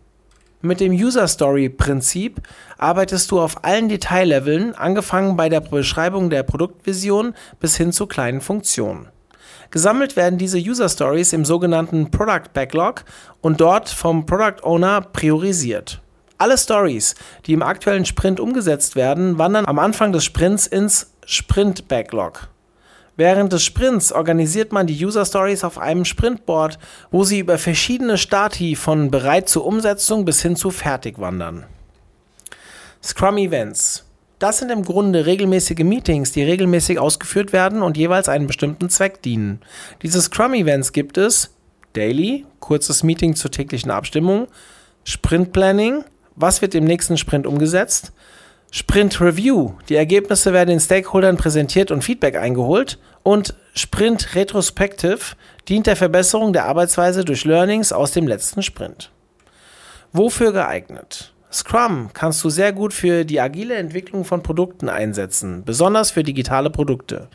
Mit 0.62 0.80
dem 0.80 0.92
User 0.92 1.28
Story 1.28 1.70
Prinzip 1.70 2.42
arbeitest 2.80 3.30
du 3.30 3.40
auf 3.40 3.64
allen 3.64 3.90
Detailleveln, 3.90 4.74
angefangen 4.74 5.38
bei 5.38 5.50
der 5.50 5.62
Beschreibung 5.62 6.32
der 6.32 6.42
Produktvision 6.42 7.36
bis 7.60 7.78
hin 7.78 7.94
zu 7.94 8.08
kleinen 8.08 8.42
Funktionen. 8.42 9.08
Gesammelt 9.72 10.16
werden 10.16 10.38
diese 10.38 10.58
User 10.58 10.90
Stories 10.90 11.34
im 11.34 11.46
sogenannten 11.46 12.10
Product 12.12 12.54
Backlog 12.54 13.04
und 13.42 13.60
dort 13.60 13.90
vom 13.90 14.26
Product 14.26 14.64
Owner 14.64 15.02
priorisiert. 15.02 16.02
Alle 16.38 16.58
Stories, 16.58 17.16
die 17.46 17.54
im 17.54 17.64
aktuellen 17.64 18.06
Sprint 18.06 18.40
umgesetzt 18.40 18.96
werden, 18.96 19.38
wandern 19.38 19.66
am 19.66 19.80
Anfang 19.80 20.12
des 20.12 20.24
Sprints 20.24 20.68
ins 20.68 21.12
Sprint 21.26 21.88
Backlog. 21.88 22.48
Während 23.16 23.52
des 23.52 23.66
Sprints 23.66 24.14
organisiert 24.14 24.72
man 24.72 24.86
die 24.86 25.04
User 25.04 25.26
Stories 25.26 25.64
auf 25.64 25.80
einem 25.80 26.06
Sprintboard, 26.06 26.78
wo 27.10 27.24
sie 27.24 27.40
über 27.40 27.58
verschiedene 27.58 28.20
Stati 28.20 28.76
von 28.76 29.10
bereit 29.10 29.50
zur 29.50 29.66
Umsetzung 29.66 30.24
bis 30.24 30.44
hin 30.44 30.56
zu 30.56 30.70
fertig 30.70 31.18
wandern. 31.18 31.66
Scrum 33.04 33.38
Events 33.38 34.07
das 34.40 34.60
sind 34.60 34.72
im 34.72 34.84
Grunde 34.84 35.26
regelmäßige 35.26 35.84
Meetings, 35.84 36.32
die 36.32 36.44
regelmäßig 36.44 37.00
ausgeführt 37.00 37.54
werden 37.54 37.82
und 37.82 37.98
jeweils 37.98 38.30
einem 38.30 38.48
bestimmten 38.48 38.90
Zweck 38.90 39.22
dienen. 39.22 39.62
Diese 40.02 40.22
Scrum-Events 40.22 40.94
gibt 40.94 41.18
es 41.18 41.54
Daily, 41.94 42.46
kurzes 42.60 43.04
Meeting 43.04 43.36
zur 43.36 43.52
täglichen 43.52 43.90
Abstimmung, 43.90 44.48
Sprint 45.04 45.54
Planning, 45.54 46.04
was 46.36 46.62
wird 46.62 46.76
im 46.76 46.84
nächsten 46.84 47.18
Sprint 47.18 47.48
umgesetzt, 47.48 48.12
Sprint 48.70 49.22
Review, 49.22 49.74
die 49.88 49.96
Ergebnisse 49.96 50.52
werden 50.52 50.70
den 50.70 50.80
Stakeholdern 50.80 51.38
präsentiert 51.38 51.90
und 51.90 52.04
Feedback 52.04 52.36
eingeholt 52.36 53.00
und 53.24 53.56
Sprint 53.74 54.36
Retrospective 54.36 55.36
dient 55.70 55.88
der 55.88 55.96
Verbesserung 55.96 56.52
der 56.52 56.66
Arbeitsweise 56.66 57.24
durch 57.24 57.46
Learnings 57.46 57.94
aus 57.94 58.12
dem 58.12 58.28
letzten 58.28 58.62
Sprint. 58.62 59.10
Wofür 60.12 60.52
geeignet? 60.52 61.34
Scrum 61.58 62.12
kannst 62.14 62.44
du 62.44 62.52
sehr 62.52 62.72
gut 62.72 62.94
für 62.94 63.26
die 63.26 63.42
agile 63.42 63.74
Entwicklung 63.74 64.26
von 64.26 64.44
Produkten 64.44 64.90
einsetzen, 64.90 65.64
besonders 65.66 66.12
für 66.12 66.22
digitale 66.22 66.70
Produkte. 66.70 67.30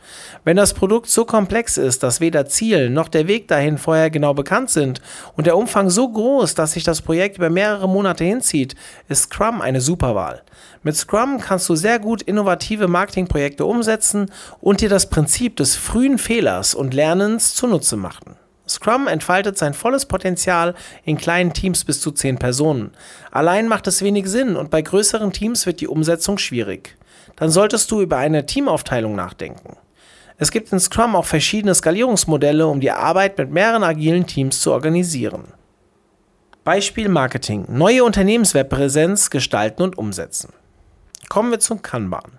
Wenn 0.45 0.57
das 0.57 0.75
Produkt 0.75 1.09
so 1.09 1.25
komplex 1.25 1.76
ist, 1.76 2.05
dass 2.05 2.21
weder 2.21 2.47
Ziel 2.47 2.88
noch 2.88 3.09
der 3.09 3.26
Weg 3.26 3.49
dahin 3.49 3.79
vorher 3.79 4.11
genau 4.11 4.33
bekannt 4.33 4.71
sind 4.71 5.02
und 5.37 5.49
der 5.49 5.57
Umfang 5.57 5.91
so 5.91 6.09
groß, 6.09 6.55
dass 6.55 6.75
sich 6.75 6.85
das 6.85 7.02
Projekt 7.02 7.38
über 7.38 7.50
mehrere 7.50 7.88
Monate 7.88 8.23
hinzieht, 8.23 8.76
ist 9.09 9.25
Scrum 9.25 9.61
eine 9.61 9.81
Superwahl. 9.81 10.43
Mit 10.85 10.95
Scrum 10.95 11.41
kannst 11.41 11.69
du 11.69 11.75
sehr 11.75 11.99
gut 11.99 12.23
innovative 12.23 12.87
Marketingprojekte 12.87 13.64
umsetzen 13.64 14.31
und 14.61 14.83
dir 14.83 14.88
das 14.88 15.11
Prinzip 15.11 15.57
des 15.57 15.75
frühen 15.75 16.19
Fehlers 16.19 16.76
und 16.76 16.95
Lernens 16.95 17.57
zunutze 17.57 17.97
machen. 17.97 18.37
Scrum 18.73 19.07
entfaltet 19.07 19.59
sein 19.59 19.75
volles 19.75 20.07
Potenzial 20.07 20.75
in 21.05 21.17
kleinen 21.17 21.52
Teams 21.52 21.85
bis 21.85 22.00
zu 22.00 22.11
10 22.11 22.38
Personen. 22.38 22.93
Allein 23.31 23.69
macht 23.69 23.87
es 23.87 24.02
wenig 24.02 24.26
Sinn 24.26 24.57
und 24.57 24.71
bei 24.71 24.83
größeren 24.83 25.33
Teams 25.33 25.67
wird 25.67 25.81
die 25.81 25.88
Umsetzung 25.88 26.38
schwierig. 26.38 26.97
Dann 27.37 27.50
solltest 27.50 27.91
du 27.91 28.02
über 28.02 28.17
eine 28.17 28.47
Teamaufteilung 28.47 29.14
nachdenken. 29.14 29.76
Es 30.38 30.50
gibt 30.50 30.73
in 30.73 30.81
Scrum 30.81 31.14
auch 31.14 31.25
verschiedene 31.25 31.75
Skalierungsmodelle, 31.75 32.67
um 32.67 32.81
die 32.81 32.91
Arbeit 32.91 33.38
mit 33.38 33.50
mehreren 33.50 33.85
agilen 33.85 34.26
Teams 34.26 34.61
zu 34.61 34.73
organisieren. 34.73 35.45
Beispiel 36.64 37.09
Marketing. 37.09 37.67
Neue 37.69 38.05
Unternehmenswebpräsenz 38.05 39.31
gestalten 39.31 39.83
und 39.83 39.99
umsetzen. 39.99 40.52
Kommen 41.29 41.50
wir 41.50 41.61
zum 41.61 41.83
Kanban. 41.83 42.38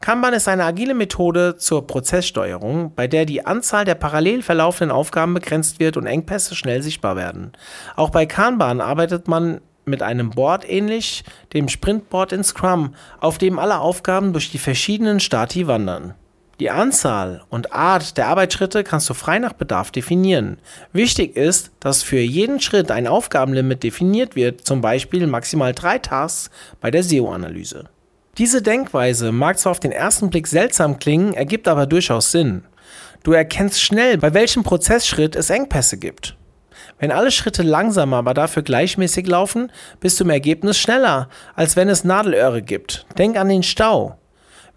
Kanban 0.00 0.34
ist 0.34 0.48
eine 0.48 0.64
agile 0.64 0.94
Methode 0.94 1.56
zur 1.56 1.86
Prozesssteuerung, 1.86 2.92
bei 2.94 3.06
der 3.06 3.24
die 3.24 3.44
Anzahl 3.44 3.84
der 3.84 3.94
parallel 3.94 4.42
verlaufenden 4.42 4.94
Aufgaben 4.94 5.34
begrenzt 5.34 5.80
wird 5.80 5.96
und 5.96 6.06
Engpässe 6.06 6.54
schnell 6.54 6.82
sichtbar 6.82 7.16
werden. 7.16 7.52
Auch 7.96 8.10
bei 8.10 8.26
Kanban 8.26 8.80
arbeitet 8.80 9.28
man 9.28 9.60
mit 9.84 10.02
einem 10.02 10.30
Board 10.30 10.68
ähnlich 10.68 11.24
dem 11.52 11.68
Sprintboard 11.68 12.32
in 12.32 12.44
Scrum, 12.44 12.94
auf 13.20 13.38
dem 13.38 13.58
alle 13.58 13.78
Aufgaben 13.78 14.32
durch 14.32 14.50
die 14.50 14.58
verschiedenen 14.58 15.20
Stati 15.20 15.66
wandern. 15.66 16.14
Die 16.58 16.70
Anzahl 16.70 17.42
und 17.50 17.72
Art 17.74 18.16
der 18.16 18.28
Arbeitsschritte 18.28 18.82
kannst 18.82 19.10
du 19.10 19.14
frei 19.14 19.38
nach 19.38 19.52
Bedarf 19.52 19.90
definieren. 19.90 20.56
Wichtig 20.92 21.36
ist, 21.36 21.70
dass 21.80 22.02
für 22.02 22.18
jeden 22.18 22.60
Schritt 22.60 22.90
ein 22.90 23.06
Aufgabenlimit 23.06 23.82
definiert 23.82 24.36
wird, 24.36 24.66
zum 24.66 24.80
Beispiel 24.80 25.26
maximal 25.26 25.74
drei 25.74 25.98
Tasks 25.98 26.50
bei 26.80 26.90
der 26.90 27.02
SEO-Analyse. 27.02 27.90
Diese 28.38 28.60
Denkweise 28.60 29.32
mag 29.32 29.58
zwar 29.58 29.72
auf 29.72 29.80
den 29.80 29.92
ersten 29.92 30.28
Blick 30.28 30.46
seltsam 30.46 30.98
klingen, 30.98 31.32
ergibt 31.32 31.68
aber 31.68 31.86
durchaus 31.86 32.32
Sinn. 32.32 32.64
Du 33.22 33.32
erkennst 33.32 33.80
schnell, 33.80 34.18
bei 34.18 34.34
welchem 34.34 34.62
Prozessschritt 34.62 35.34
es 35.34 35.48
Engpässe 35.48 35.96
gibt. 35.96 36.36
Wenn 36.98 37.10
alle 37.10 37.30
Schritte 37.30 37.62
langsam, 37.62 38.12
aber 38.12 38.34
dafür 38.34 38.62
gleichmäßig 38.62 39.26
laufen, 39.26 39.72
bist 40.00 40.20
du 40.20 40.24
im 40.24 40.30
Ergebnis 40.30 40.78
schneller, 40.78 41.28
als 41.54 41.76
wenn 41.76 41.88
es 41.88 42.04
Nadelöhre 42.04 42.60
gibt. 42.60 43.06
Denk 43.16 43.38
an 43.38 43.48
den 43.48 43.62
Stau. 43.62 44.18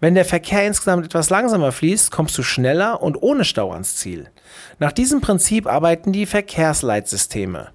Wenn 0.00 0.14
der 0.14 0.24
Verkehr 0.24 0.66
insgesamt 0.66 1.04
etwas 1.04 1.28
langsamer 1.28 1.72
fließt, 1.72 2.10
kommst 2.10 2.36
du 2.38 2.42
schneller 2.42 3.02
und 3.02 3.22
ohne 3.22 3.44
Stau 3.44 3.72
ans 3.72 3.96
Ziel. 3.96 4.30
Nach 4.78 4.92
diesem 4.92 5.20
Prinzip 5.20 5.66
arbeiten 5.66 6.12
die 6.12 6.24
Verkehrsleitsysteme. 6.24 7.68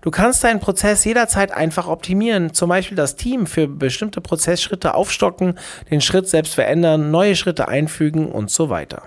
Du 0.00 0.10
kannst 0.10 0.44
deinen 0.44 0.60
Prozess 0.60 1.04
jederzeit 1.04 1.52
einfach 1.52 1.88
optimieren, 1.88 2.54
zum 2.54 2.68
Beispiel 2.68 2.96
das 2.96 3.16
Team 3.16 3.46
für 3.46 3.68
bestimmte 3.68 4.20
Prozessschritte 4.20 4.94
aufstocken, 4.94 5.58
den 5.90 6.00
Schritt 6.00 6.28
selbst 6.28 6.54
verändern, 6.54 7.10
neue 7.10 7.36
Schritte 7.36 7.68
einfügen 7.68 8.30
und 8.30 8.50
so 8.50 8.70
weiter. 8.70 9.02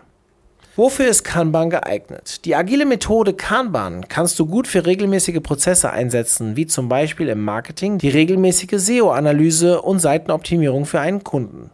Wofür 0.76 1.08
ist 1.08 1.24
Kanban 1.24 1.70
geeignet? 1.70 2.46
Die 2.46 2.56
agile 2.56 2.86
Methode 2.86 3.34
Kanban 3.34 4.08
kannst 4.08 4.40
du 4.40 4.46
gut 4.46 4.66
für 4.66 4.86
regelmäßige 4.86 5.42
Prozesse 5.44 5.92
einsetzen, 5.92 6.56
wie 6.56 6.68
zum 6.68 6.88
Beispiel 6.88 7.28
im 7.28 7.44
Marketing 7.44 7.98
die 7.98 8.08
regelmäßige 8.08 8.76
SEO-Analyse 8.78 9.82
und 9.82 10.00
Seitenoptimierung 10.00 10.86
für 10.86 11.02
einen 11.02 11.26
Kunden. 11.26 11.72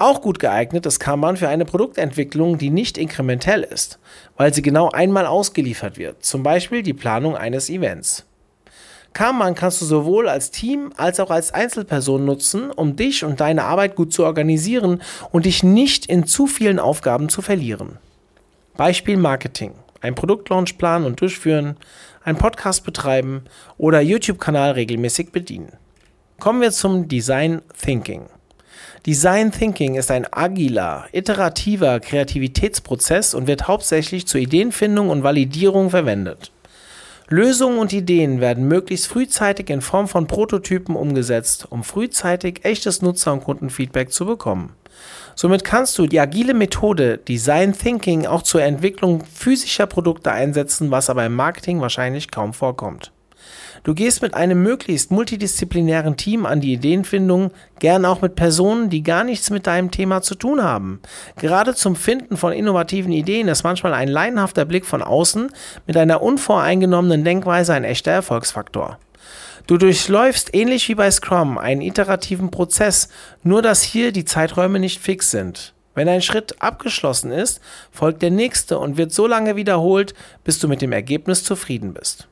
Auch 0.00 0.22
gut 0.22 0.38
geeignet 0.38 0.86
ist 0.86 1.00
Kanban 1.00 1.36
für 1.36 1.48
eine 1.48 1.64
Produktentwicklung, 1.64 2.56
die 2.56 2.70
nicht 2.70 2.98
inkrementell 2.98 3.64
ist, 3.64 3.98
weil 4.36 4.54
sie 4.54 4.62
genau 4.62 4.90
einmal 4.90 5.26
ausgeliefert 5.26 5.98
wird, 5.98 6.24
zum 6.24 6.44
Beispiel 6.44 6.82
die 6.82 6.94
Planung 6.94 7.36
eines 7.36 7.68
Events. 7.68 8.24
Kanban 9.12 9.56
kannst 9.56 9.80
du 9.80 9.86
sowohl 9.86 10.28
als 10.28 10.52
Team 10.52 10.92
als 10.96 11.18
auch 11.18 11.30
als 11.30 11.52
Einzelperson 11.52 12.24
nutzen, 12.24 12.70
um 12.70 12.94
dich 12.94 13.24
und 13.24 13.40
deine 13.40 13.64
Arbeit 13.64 13.96
gut 13.96 14.12
zu 14.12 14.24
organisieren 14.24 15.02
und 15.32 15.46
dich 15.46 15.64
nicht 15.64 16.06
in 16.06 16.26
zu 16.26 16.46
vielen 16.46 16.78
Aufgaben 16.78 17.28
zu 17.28 17.42
verlieren. 17.42 17.98
Beispiel 18.76 19.16
Marketing. 19.16 19.72
Ein 20.00 20.14
Produktlaunch 20.14 20.78
planen 20.78 21.06
und 21.06 21.20
durchführen, 21.20 21.76
einen 22.22 22.38
Podcast 22.38 22.84
betreiben 22.84 23.42
oder 23.76 24.00
YouTube-Kanal 24.00 24.72
regelmäßig 24.72 25.32
bedienen. 25.32 25.72
Kommen 26.38 26.60
wir 26.60 26.70
zum 26.70 27.08
Design 27.08 27.62
Thinking. 27.82 28.26
Design 29.06 29.52
Thinking 29.52 29.94
ist 29.94 30.10
ein 30.10 30.26
agiler, 30.30 31.06
iterativer 31.12 32.00
Kreativitätsprozess 32.00 33.34
und 33.34 33.46
wird 33.46 33.68
hauptsächlich 33.68 34.26
zur 34.26 34.40
Ideenfindung 34.40 35.10
und 35.10 35.22
Validierung 35.22 35.90
verwendet. 35.90 36.50
Lösungen 37.28 37.78
und 37.78 37.92
Ideen 37.92 38.40
werden 38.40 38.66
möglichst 38.66 39.06
frühzeitig 39.06 39.70
in 39.70 39.82
Form 39.82 40.08
von 40.08 40.26
Prototypen 40.26 40.96
umgesetzt, 40.96 41.66
um 41.70 41.84
frühzeitig 41.84 42.64
echtes 42.64 43.02
Nutzer- 43.02 43.34
und 43.34 43.44
Kundenfeedback 43.44 44.12
zu 44.12 44.24
bekommen. 44.24 44.74
Somit 45.34 45.62
kannst 45.62 45.96
du 45.98 46.06
die 46.06 46.18
agile 46.18 46.54
Methode 46.54 47.18
Design 47.18 47.72
Thinking 47.72 48.26
auch 48.26 48.42
zur 48.42 48.62
Entwicklung 48.62 49.24
physischer 49.24 49.86
Produkte 49.86 50.32
einsetzen, 50.32 50.90
was 50.90 51.10
aber 51.10 51.24
im 51.26 51.34
Marketing 51.34 51.80
wahrscheinlich 51.80 52.30
kaum 52.30 52.54
vorkommt. 52.54 53.12
Du 53.84 53.94
gehst 53.94 54.22
mit 54.22 54.34
einem 54.34 54.62
möglichst 54.62 55.10
multidisziplinären 55.10 56.16
Team 56.16 56.46
an 56.46 56.60
die 56.60 56.72
Ideenfindung, 56.72 57.52
gern 57.78 58.04
auch 58.04 58.20
mit 58.20 58.34
Personen, 58.34 58.90
die 58.90 59.02
gar 59.02 59.24
nichts 59.24 59.50
mit 59.50 59.66
deinem 59.66 59.90
Thema 59.90 60.22
zu 60.22 60.34
tun 60.34 60.62
haben. 60.62 61.00
Gerade 61.40 61.74
zum 61.74 61.96
Finden 61.96 62.36
von 62.36 62.52
innovativen 62.52 63.12
Ideen 63.12 63.48
ist 63.48 63.62
manchmal 63.62 63.94
ein 63.94 64.08
laienhafter 64.08 64.64
Blick 64.64 64.84
von 64.84 65.02
außen 65.02 65.50
mit 65.86 65.96
einer 65.96 66.22
unvoreingenommenen 66.22 67.24
Denkweise 67.24 67.74
ein 67.74 67.84
echter 67.84 68.12
Erfolgsfaktor. 68.12 68.98
Du 69.66 69.76
durchläufst 69.76 70.54
ähnlich 70.54 70.88
wie 70.88 70.94
bei 70.94 71.10
Scrum 71.10 71.58
einen 71.58 71.82
iterativen 71.82 72.50
Prozess, 72.50 73.10
nur 73.42 73.60
dass 73.60 73.82
hier 73.82 74.12
die 74.12 74.24
Zeiträume 74.24 74.78
nicht 74.78 75.00
fix 75.00 75.30
sind. 75.30 75.74
Wenn 75.94 76.08
ein 76.08 76.22
Schritt 76.22 76.62
abgeschlossen 76.62 77.32
ist, 77.32 77.60
folgt 77.90 78.22
der 78.22 78.30
nächste 78.30 78.78
und 78.78 78.96
wird 78.96 79.12
so 79.12 79.26
lange 79.26 79.56
wiederholt, 79.56 80.14
bis 80.44 80.58
du 80.58 80.68
mit 80.68 80.80
dem 80.80 80.92
Ergebnis 80.92 81.44
zufrieden 81.44 81.92
bist. 81.92 82.28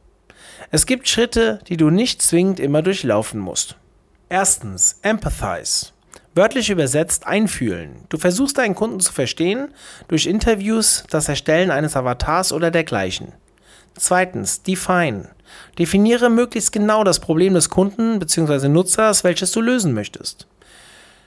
Es 0.71 0.87
gibt 0.87 1.09
Schritte, 1.09 1.61
die 1.69 1.77
du 1.77 1.91
nicht 1.91 2.23
zwingend 2.23 2.61
immer 2.61 2.83
durchlaufen 2.83 3.41
musst. 3.41 3.77
Erstens, 4.29 4.99
Empathize. 5.03 5.93
Wörtlich 6.35 6.69
übersetzt 6.69 7.27
einfühlen. 7.27 8.05
Du 8.09 8.19
versuchst 8.19 8.59
deinen 8.59 8.75
Kunden 8.75 9.01
zu 9.01 9.13
verstehen 9.13 9.69
durch 10.09 10.27
Interviews, 10.27 11.05
das 11.09 11.29
Erstellen 11.29 11.71
eines 11.71 11.97
Avatars 11.97 12.53
oder 12.53 12.71
dergleichen. 12.71 13.33
Zweitens, 13.97 14.63
Define. 14.63 15.31
Definiere 15.79 16.29
möglichst 16.29 16.73
genau 16.73 17.05
das 17.05 17.21
Problem 17.21 17.55
des 17.55 17.71
Kunden 17.71 18.19
bzw. 18.19 18.69
Nutzers, 18.69 19.25
welches 19.25 19.53
du 19.53 19.63
lösen 19.63 19.95
möchtest. 19.95 20.47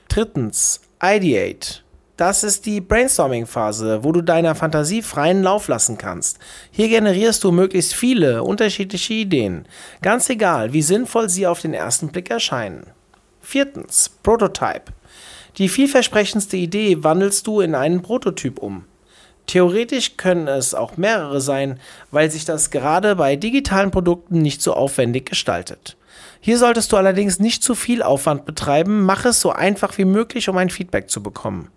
Drittens, 0.10 0.82
Ideate. 1.02 1.80
Das 2.20 2.44
ist 2.44 2.66
die 2.66 2.82
Brainstorming-Phase, 2.82 4.04
wo 4.04 4.12
du 4.12 4.22
deiner 4.22 4.54
Fantasie 4.54 5.02
freien 5.02 5.42
Lauf 5.42 5.70
lassen 5.70 5.98
kannst. 5.98 6.38
Hier 6.70 6.90
generierst 6.90 7.42
du 7.46 7.54
möglichst 7.54 7.96
viele 7.96 8.44
unterschiedliche 8.44 9.14
Ideen, 9.14 9.66
ganz 10.02 10.30
egal, 10.30 10.74
wie 10.74 10.82
sinnvoll 10.82 11.30
sie 11.30 11.48
auf 11.48 11.62
den 11.62 11.74
ersten 11.74 12.10
Blick 12.10 12.30
erscheinen. 12.30 12.88
Viertens, 13.40 14.12
Prototype. 14.22 14.92
Die 15.58 15.70
vielversprechendste 15.70 16.58
Idee 16.58 17.06
wandelst 17.06 17.48
du 17.48 17.62
in 17.62 17.74
einen 17.74 18.02
Prototyp 18.02 18.60
um. 18.60 18.84
Theoretisch 19.48 20.18
können 20.18 20.50
es 20.50 20.76
auch 20.76 20.98
mehrere 20.98 21.40
sein, 21.40 21.80
weil 22.12 22.30
sich 22.30 22.44
das 22.44 22.70
gerade 22.70 23.16
bei 23.16 23.38
digitalen 23.38 23.92
Produkten 23.92 24.42
nicht 24.42 24.62
so 24.62 24.74
aufwendig 24.74 25.26
gestaltet. 25.30 25.96
Hier 26.42 26.58
solltest 26.58 26.92
du 26.92 26.98
allerdings 26.98 27.40
nicht 27.40 27.64
zu 27.64 27.76
viel 27.76 28.04
Aufwand 28.04 28.46
betreiben, 28.46 29.04
mach 29.04 29.24
es 29.24 29.40
so 29.40 29.54
einfach 29.54 29.98
wie 29.98 30.04
möglich, 30.04 30.50
um 30.50 30.58
ein 30.58 30.70
Feedback 30.70 31.10
zu 31.10 31.24
bekommen. 31.24 31.70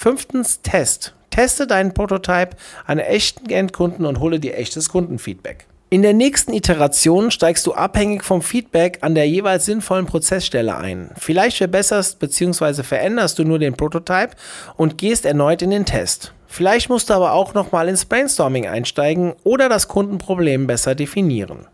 Fünftens, 0.00 0.62
Test. 0.62 1.12
Teste 1.30 1.66
deinen 1.66 1.92
Prototype 1.92 2.50
an 2.86 3.00
echten 3.00 3.50
Endkunden 3.50 4.06
und 4.06 4.20
hole 4.20 4.38
dir 4.38 4.56
echtes 4.56 4.90
Kundenfeedback. 4.90 5.66
In 5.90 6.02
der 6.02 6.12
nächsten 6.12 6.52
Iteration 6.52 7.32
steigst 7.32 7.66
du 7.66 7.74
abhängig 7.74 8.22
vom 8.22 8.40
Feedback 8.40 8.98
an 9.00 9.16
der 9.16 9.28
jeweils 9.28 9.64
sinnvollen 9.64 10.06
Prozessstelle 10.06 10.76
ein. 10.76 11.10
Vielleicht 11.16 11.56
verbesserst 11.56 12.20
bzw. 12.20 12.84
veränderst 12.84 13.40
du 13.40 13.42
nur 13.42 13.58
den 13.58 13.74
Prototype 13.74 14.36
und 14.76 14.98
gehst 14.98 15.26
erneut 15.26 15.62
in 15.62 15.70
den 15.70 15.84
Test. 15.84 16.32
Vielleicht 16.46 16.88
musst 16.88 17.10
du 17.10 17.14
aber 17.14 17.32
auch 17.32 17.54
nochmal 17.54 17.88
ins 17.88 18.04
Brainstorming 18.04 18.68
einsteigen 18.68 19.34
oder 19.42 19.68
das 19.68 19.88
Kundenproblem 19.88 20.68
besser 20.68 20.94
definieren. 20.94 21.66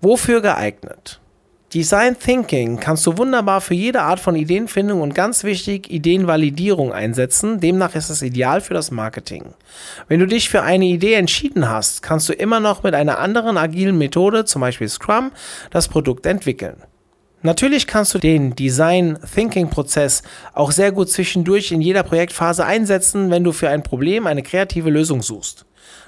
Wofür 0.00 0.40
geeignet? 0.40 1.20
Design 1.74 2.16
Thinking 2.16 2.78
kannst 2.78 3.04
du 3.06 3.18
wunderbar 3.18 3.60
für 3.60 3.74
jede 3.74 4.00
Art 4.02 4.20
von 4.20 4.36
Ideenfindung 4.36 5.00
und 5.00 5.16
ganz 5.16 5.42
wichtig 5.42 5.90
Ideenvalidierung 5.90 6.92
einsetzen. 6.92 7.58
Demnach 7.58 7.96
ist 7.96 8.08
es 8.08 8.22
ideal 8.22 8.60
für 8.60 8.72
das 8.72 8.92
Marketing. 8.92 9.52
Wenn 10.06 10.20
du 10.20 10.26
dich 10.26 10.48
für 10.48 10.62
eine 10.62 10.84
Idee 10.84 11.14
entschieden 11.14 11.68
hast, 11.68 12.02
kannst 12.02 12.28
du 12.28 12.32
immer 12.32 12.60
noch 12.60 12.84
mit 12.84 12.94
einer 12.94 13.18
anderen 13.18 13.58
agilen 13.58 13.98
Methode, 13.98 14.44
zum 14.44 14.60
Beispiel 14.60 14.88
Scrum, 14.88 15.32
das 15.70 15.88
Produkt 15.88 16.24
entwickeln. 16.24 16.76
Natürlich 17.42 17.88
kannst 17.88 18.14
du 18.14 18.18
den 18.18 18.54
Design 18.54 19.18
Thinking 19.34 19.68
Prozess 19.68 20.22
auch 20.54 20.70
sehr 20.70 20.92
gut 20.92 21.10
zwischendurch 21.10 21.72
in 21.72 21.80
jeder 21.80 22.04
Projektphase 22.04 22.64
einsetzen, 22.64 23.30
wenn 23.30 23.42
du 23.42 23.50
für 23.50 23.68
ein 23.68 23.82
Problem 23.82 24.28
eine 24.28 24.44
kreative 24.44 24.90
Lösung 24.90 25.20
suchst. 25.20 25.65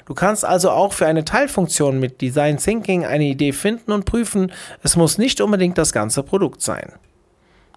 Du 0.08 0.14
kannst 0.14 0.42
also 0.42 0.70
auch 0.70 0.94
für 0.94 1.06
eine 1.06 1.22
Teilfunktion 1.22 2.00
mit 2.00 2.22
Design 2.22 2.56
Thinking 2.56 3.04
eine 3.04 3.26
Idee 3.26 3.52
finden 3.52 3.92
und 3.92 4.06
prüfen. 4.06 4.50
Es 4.82 4.96
muss 4.96 5.18
nicht 5.18 5.42
unbedingt 5.42 5.76
das 5.76 5.92
ganze 5.92 6.22
Produkt 6.22 6.62
sein. 6.62 6.94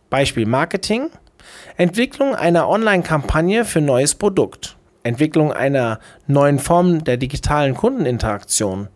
Beispiel 0.10 0.46
Marketing. 0.46 1.10
Entwicklung 1.76 2.34
einer 2.34 2.70
Online-Kampagne 2.70 3.66
für 3.66 3.82
neues 3.82 4.16
Produkt. 4.16 4.78
Entwicklung 5.04 5.52
einer 5.52 6.00
neuen 6.26 6.60
Form 6.60 7.04
der 7.04 7.18
digitalen 7.18 7.76
Kundeninteraktion. 7.76 8.88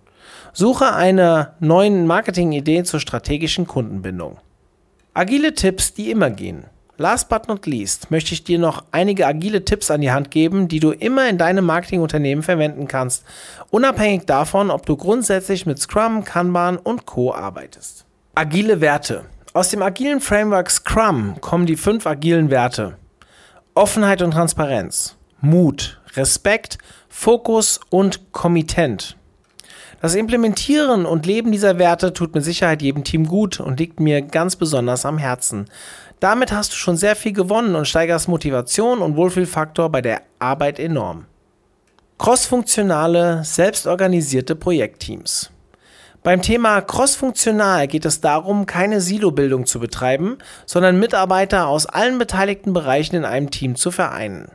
Suche 0.54 0.94
einer 0.94 1.56
neuen 1.60 2.08
Marketingidee 2.08 2.84
zur 2.84 3.02
strategischen 3.02 3.68
Kundenbindung. 3.68 4.38
Agile 5.14 5.54
Tipps, 5.54 5.94
die 5.94 6.10
immer 6.10 6.30
gehen. 6.30 6.68
Last 6.98 7.28
but 7.28 7.50
not 7.50 7.66
least 7.66 8.10
möchte 8.10 8.34
ich 8.34 8.46
dir 8.46 8.58
noch 8.58 8.86
einige 8.92 9.28
agile 9.28 9.66
Tipps 9.66 9.92
an 9.92 10.00
die 10.00 10.12
Hand 10.12 10.32
geben, 10.32 10.70
die 10.70 10.80
du 10.80 10.92
immer 10.92 11.28
in 11.28 11.38
deinem 11.38 11.66
Marketingunternehmen 11.66 12.42
verwenden 12.42 12.88
kannst, 12.88 13.26
unabhängig 13.70 14.26
davon, 14.26 14.72
ob 14.72 14.86
du 14.86 14.96
grundsätzlich 14.96 15.66
mit 15.66 15.78
Scrum, 15.78 16.24
Kanban 16.24 16.78
und 16.78 17.06
Co 17.06 17.34
arbeitest. 17.34 18.06
Agile 18.34 18.80
Werte. 18.80 19.26
Aus 19.54 19.70
dem 19.70 19.82
agilen 19.82 20.22
Framework 20.22 20.70
Scrum 20.70 21.40
kommen 21.42 21.66
die 21.66 21.76
fünf 21.76 22.08
agilen 22.08 22.50
Werte. 22.50 22.98
Offenheit 23.74 24.22
und 24.22 24.32
Transparenz, 24.32 25.18
Mut, 25.42 26.00
Respekt, 26.16 26.78
Fokus 27.10 27.82
und 27.90 28.32
Kommittent. 28.32 29.18
Das 30.02 30.16
Implementieren 30.16 31.06
und 31.06 31.26
Leben 31.26 31.52
dieser 31.52 31.80
Werte 31.80 32.14
tut 32.14 32.36
mit 32.36 32.44
Sicherheit 32.44 32.82
jedem 32.82 33.04
Team 33.04 33.26
gut 33.28 33.60
und 33.60 33.80
liegt 33.80 34.00
mir 34.00 34.22
ganz 34.22 34.56
besonders 34.56 35.06
am 35.06 35.18
Herzen. 35.18 35.66
Damit 36.20 36.52
hast 36.52 36.74
du 36.74 36.76
schon 36.76 36.98
sehr 36.98 37.16
viel 37.16 37.34
gewonnen 37.34 37.76
und 37.76 37.88
steigerst 37.88 38.28
Motivation 38.28 39.00
und 39.00 39.16
Wohlfühlfaktor 39.16 39.90
bei 39.90 40.02
der 40.02 40.22
Arbeit 40.40 40.80
enorm. 40.80 41.26
Crossfunktionale, 42.18 43.44
selbstorganisierte 43.44 44.56
Projektteams. 44.56 45.52
Beim 46.24 46.42
Thema 46.42 46.82
crossfunktional 46.82 47.88
geht 47.88 48.06
es 48.06 48.22
darum, 48.22 48.66
keine 48.66 49.00
Silobildung 49.00 49.68
zu 49.68 49.80
betreiben, 49.80 50.40
sondern 50.66 51.00
Mitarbeiter 51.00 51.68
aus 51.68 51.86
allen 51.86 52.18
beteiligten 52.18 52.74
Bereichen 52.74 53.16
in 53.16 53.26
einem 53.26 53.52
Team 53.52 53.76
zu 53.76 53.92
vereinen. 53.92 54.50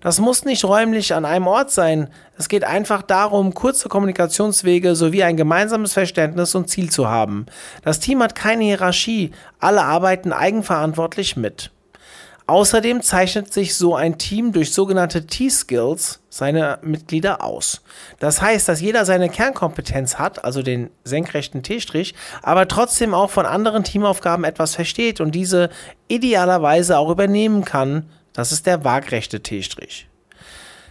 Das 0.00 0.18
muss 0.18 0.44
nicht 0.44 0.64
räumlich 0.64 1.14
an 1.14 1.24
einem 1.24 1.46
Ort 1.46 1.70
sein. 1.70 2.08
Es 2.36 2.48
geht 2.48 2.64
einfach 2.64 3.02
darum, 3.02 3.54
kurze 3.54 3.88
Kommunikationswege 3.88 4.94
sowie 4.94 5.22
ein 5.22 5.36
gemeinsames 5.36 5.92
Verständnis 5.92 6.54
und 6.54 6.68
Ziel 6.68 6.90
zu 6.90 7.08
haben. 7.08 7.46
Das 7.84 8.00
Team 8.00 8.22
hat 8.22 8.34
keine 8.34 8.64
Hierarchie, 8.64 9.32
alle 9.58 9.82
arbeiten 9.82 10.32
eigenverantwortlich 10.32 11.36
mit. 11.36 11.70
Außerdem 12.46 13.02
zeichnet 13.02 13.52
sich 13.52 13.76
so 13.76 13.94
ein 13.94 14.18
Team 14.18 14.52
durch 14.52 14.74
sogenannte 14.74 15.26
T-Skills 15.26 16.20
seine 16.28 16.78
Mitglieder 16.82 17.42
aus. 17.42 17.82
Das 18.18 18.42
heißt, 18.42 18.68
dass 18.68 18.80
jeder 18.80 19.04
seine 19.04 19.28
Kernkompetenz 19.28 20.18
hat, 20.18 20.44
also 20.44 20.60
den 20.62 20.90
senkrechten 21.04 21.62
T-Strich, 21.62 22.14
aber 22.42 22.66
trotzdem 22.66 23.14
auch 23.14 23.30
von 23.30 23.46
anderen 23.46 23.84
Teamaufgaben 23.84 24.44
etwas 24.44 24.74
versteht 24.74 25.20
und 25.20 25.34
diese 25.34 25.70
idealerweise 26.08 26.98
auch 26.98 27.10
übernehmen 27.10 27.64
kann, 27.64 28.10
das 28.32 28.52
ist 28.52 28.66
der 28.66 28.84
waagrechte 28.84 29.42
T-Strich. 29.42 30.08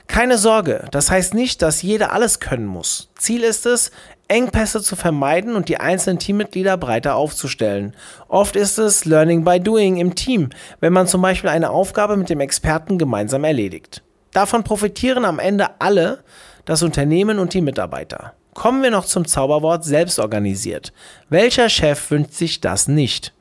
Keine 0.07 0.37
Sorge, 0.37 0.87
das 0.91 1.09
heißt 1.09 1.33
nicht, 1.33 1.61
dass 1.61 1.81
jeder 1.81 2.11
alles 2.11 2.39
können 2.39 2.65
muss. 2.65 3.09
Ziel 3.17 3.43
ist 3.43 3.65
es, 3.65 3.91
Engpässe 4.27 4.81
zu 4.81 4.95
vermeiden 4.95 5.55
und 5.55 5.69
die 5.69 5.77
einzelnen 5.77 6.19
Teammitglieder 6.19 6.77
breiter 6.77 7.15
aufzustellen. 7.15 7.95
Oft 8.27 8.55
ist 8.55 8.77
es 8.77 9.05
Learning 9.05 9.43
by 9.43 9.59
Doing 9.59 9.97
im 9.97 10.15
Team, 10.15 10.49
wenn 10.79 10.93
man 10.93 11.07
zum 11.07 11.21
Beispiel 11.21 11.49
eine 11.49 11.69
Aufgabe 11.69 12.17
mit 12.17 12.29
dem 12.29 12.39
Experten 12.39 12.97
gemeinsam 12.97 13.43
erledigt. 13.43 14.03
Davon 14.33 14.63
profitieren 14.63 15.25
am 15.25 15.39
Ende 15.39 15.69
alle, 15.79 16.23
das 16.65 16.83
Unternehmen 16.83 17.39
und 17.39 17.53
die 17.53 17.61
Mitarbeiter. 17.61 18.33
Kommen 18.53 18.83
wir 18.83 18.91
noch 18.91 19.05
zum 19.05 19.25
Zauberwort 19.25 19.83
selbstorganisiert. 19.83 20.93
Welcher 21.29 21.69
Chef 21.69 22.11
wünscht 22.11 22.33
sich 22.33 22.61
das 22.61 22.87
nicht? 22.87 23.33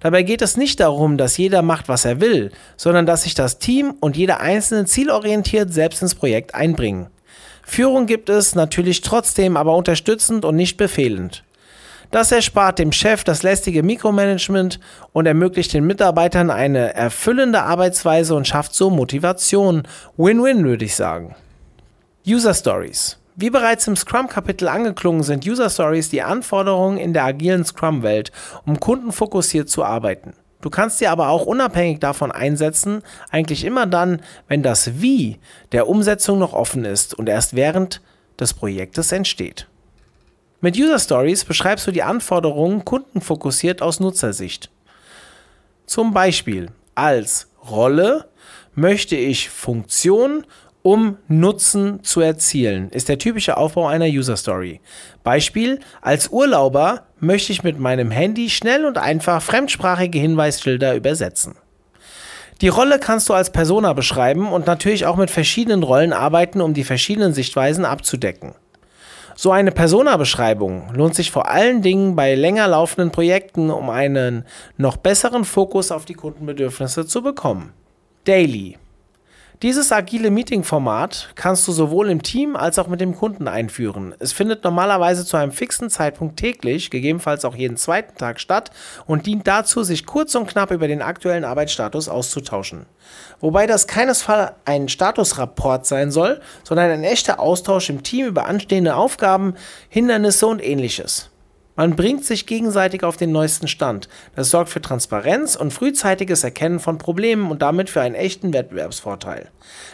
Dabei 0.00 0.22
geht 0.22 0.42
es 0.42 0.56
nicht 0.56 0.80
darum, 0.80 1.16
dass 1.16 1.36
jeder 1.36 1.62
macht, 1.62 1.88
was 1.88 2.04
er 2.04 2.20
will, 2.20 2.52
sondern 2.76 3.06
dass 3.06 3.22
sich 3.22 3.34
das 3.34 3.58
Team 3.58 3.94
und 4.00 4.16
jeder 4.16 4.40
Einzelne 4.40 4.84
zielorientiert 4.84 5.72
selbst 5.72 6.02
ins 6.02 6.14
Projekt 6.14 6.54
einbringen. 6.54 7.08
Führung 7.64 8.06
gibt 8.06 8.28
es 8.28 8.54
natürlich 8.54 9.00
trotzdem, 9.00 9.56
aber 9.56 9.74
unterstützend 9.74 10.44
und 10.44 10.56
nicht 10.56 10.76
befehlend. 10.76 11.42
Das 12.10 12.30
erspart 12.30 12.78
dem 12.78 12.92
Chef 12.92 13.24
das 13.24 13.42
lästige 13.42 13.82
Mikromanagement 13.82 14.78
und 15.12 15.26
ermöglicht 15.26 15.72
den 15.72 15.84
Mitarbeitern 15.86 16.50
eine 16.50 16.94
erfüllende 16.94 17.62
Arbeitsweise 17.62 18.34
und 18.34 18.46
schafft 18.46 18.74
so 18.74 18.90
Motivation. 18.90 19.82
Win-win, 20.16 20.64
würde 20.64 20.84
ich 20.84 20.94
sagen. 20.94 21.34
User 22.26 22.54
Stories. 22.54 23.18
Wie 23.38 23.50
bereits 23.50 23.86
im 23.86 23.96
Scrum-Kapitel 23.96 24.66
angeklungen, 24.66 25.22
sind 25.22 25.46
User 25.46 25.68
Stories 25.68 26.08
die 26.08 26.22
Anforderungen 26.22 26.96
in 26.96 27.12
der 27.12 27.24
agilen 27.24 27.66
Scrum-Welt, 27.66 28.32
um 28.64 28.80
kundenfokussiert 28.80 29.68
zu 29.68 29.84
arbeiten. 29.84 30.32
Du 30.62 30.70
kannst 30.70 30.96
sie 30.98 31.06
aber 31.06 31.28
auch 31.28 31.44
unabhängig 31.44 32.00
davon 32.00 32.32
einsetzen, 32.32 33.02
eigentlich 33.30 33.64
immer 33.64 33.84
dann, 33.84 34.22
wenn 34.48 34.62
das 34.62 35.02
Wie 35.02 35.38
der 35.72 35.86
Umsetzung 35.86 36.38
noch 36.38 36.54
offen 36.54 36.86
ist 36.86 37.12
und 37.12 37.28
erst 37.28 37.54
während 37.54 38.00
des 38.40 38.54
Projektes 38.54 39.12
entsteht. 39.12 39.68
Mit 40.62 40.78
User 40.78 40.98
Stories 40.98 41.44
beschreibst 41.44 41.86
du 41.86 41.90
die 41.90 42.02
Anforderungen 42.02 42.86
kundenfokussiert 42.86 43.82
aus 43.82 44.00
Nutzersicht. 44.00 44.70
Zum 45.84 46.14
Beispiel 46.14 46.70
als 46.94 47.48
Rolle 47.68 48.30
möchte 48.74 49.14
ich 49.14 49.50
Funktion 49.50 50.46
um 50.86 51.16
Nutzen 51.26 52.04
zu 52.04 52.20
erzielen, 52.20 52.90
ist 52.90 53.08
der 53.08 53.18
typische 53.18 53.56
Aufbau 53.56 53.88
einer 53.88 54.06
User 54.06 54.36
Story. 54.36 54.80
Beispiel, 55.24 55.80
als 56.00 56.28
Urlauber 56.28 57.08
möchte 57.18 57.50
ich 57.50 57.64
mit 57.64 57.80
meinem 57.80 58.12
Handy 58.12 58.48
schnell 58.50 58.84
und 58.84 58.96
einfach 58.96 59.42
fremdsprachige 59.42 60.20
Hinweisschilder 60.20 60.94
übersetzen. 60.94 61.56
Die 62.60 62.68
Rolle 62.68 63.00
kannst 63.00 63.28
du 63.28 63.34
als 63.34 63.50
Persona 63.50 63.94
beschreiben 63.94 64.46
und 64.52 64.68
natürlich 64.68 65.06
auch 65.06 65.16
mit 65.16 65.28
verschiedenen 65.28 65.82
Rollen 65.82 66.12
arbeiten, 66.12 66.60
um 66.60 66.72
die 66.72 66.84
verschiedenen 66.84 67.34
Sichtweisen 67.34 67.84
abzudecken. 67.84 68.54
So 69.34 69.50
eine 69.50 69.72
Persona-Beschreibung 69.72 70.94
lohnt 70.94 71.16
sich 71.16 71.32
vor 71.32 71.50
allen 71.50 71.82
Dingen 71.82 72.14
bei 72.14 72.36
länger 72.36 72.68
laufenden 72.68 73.10
Projekten, 73.10 73.70
um 73.70 73.90
einen 73.90 74.44
noch 74.76 74.98
besseren 74.98 75.44
Fokus 75.44 75.90
auf 75.90 76.04
die 76.04 76.14
Kundenbedürfnisse 76.14 77.06
zu 77.06 77.22
bekommen. 77.22 77.72
Daily 78.24 78.78
dieses 79.62 79.90
agile 79.90 80.30
Meeting-Format 80.30 81.30
kannst 81.34 81.66
du 81.66 81.72
sowohl 81.72 82.10
im 82.10 82.22
Team 82.22 82.56
als 82.56 82.78
auch 82.78 82.88
mit 82.88 83.00
dem 83.00 83.16
Kunden 83.16 83.48
einführen. 83.48 84.14
Es 84.18 84.34
findet 84.34 84.64
normalerweise 84.64 85.24
zu 85.24 85.38
einem 85.38 85.50
fixen 85.50 85.88
Zeitpunkt 85.88 86.36
täglich, 86.36 86.90
gegebenenfalls 86.90 87.46
auch 87.46 87.54
jeden 87.54 87.78
zweiten 87.78 88.18
Tag 88.18 88.38
statt 88.38 88.70
und 89.06 89.24
dient 89.24 89.46
dazu, 89.46 89.82
sich 89.82 90.04
kurz 90.04 90.34
und 90.34 90.46
knapp 90.46 90.72
über 90.72 90.88
den 90.88 91.00
aktuellen 91.00 91.44
Arbeitsstatus 91.44 92.10
auszutauschen. 92.10 92.84
Wobei 93.40 93.66
das 93.66 93.86
keinesfalls 93.86 94.52
ein 94.66 94.90
Statusrapport 94.90 95.86
sein 95.86 96.10
soll, 96.10 96.42
sondern 96.62 96.90
ein 96.90 97.04
echter 97.04 97.40
Austausch 97.40 97.88
im 97.88 98.02
Team 98.02 98.26
über 98.26 98.44
anstehende 98.44 98.94
Aufgaben, 98.94 99.54
Hindernisse 99.88 100.46
und 100.46 100.62
ähnliches. 100.62 101.30
Man 101.76 101.94
bringt 101.94 102.24
sich 102.24 102.46
gegenseitig 102.46 103.04
auf 103.04 103.18
den 103.18 103.32
neuesten 103.32 103.68
Stand. 103.68 104.08
Das 104.34 104.50
sorgt 104.50 104.70
für 104.70 104.80
Transparenz 104.80 105.56
und 105.56 105.72
frühzeitiges 105.72 106.42
Erkennen 106.42 106.80
von 106.80 106.96
Problemen 106.96 107.50
und 107.50 107.60
damit 107.60 107.90
für 107.90 108.00
einen 108.00 108.14
echten 108.14 108.54
Wettbewerbsvorteil. 108.54 109.50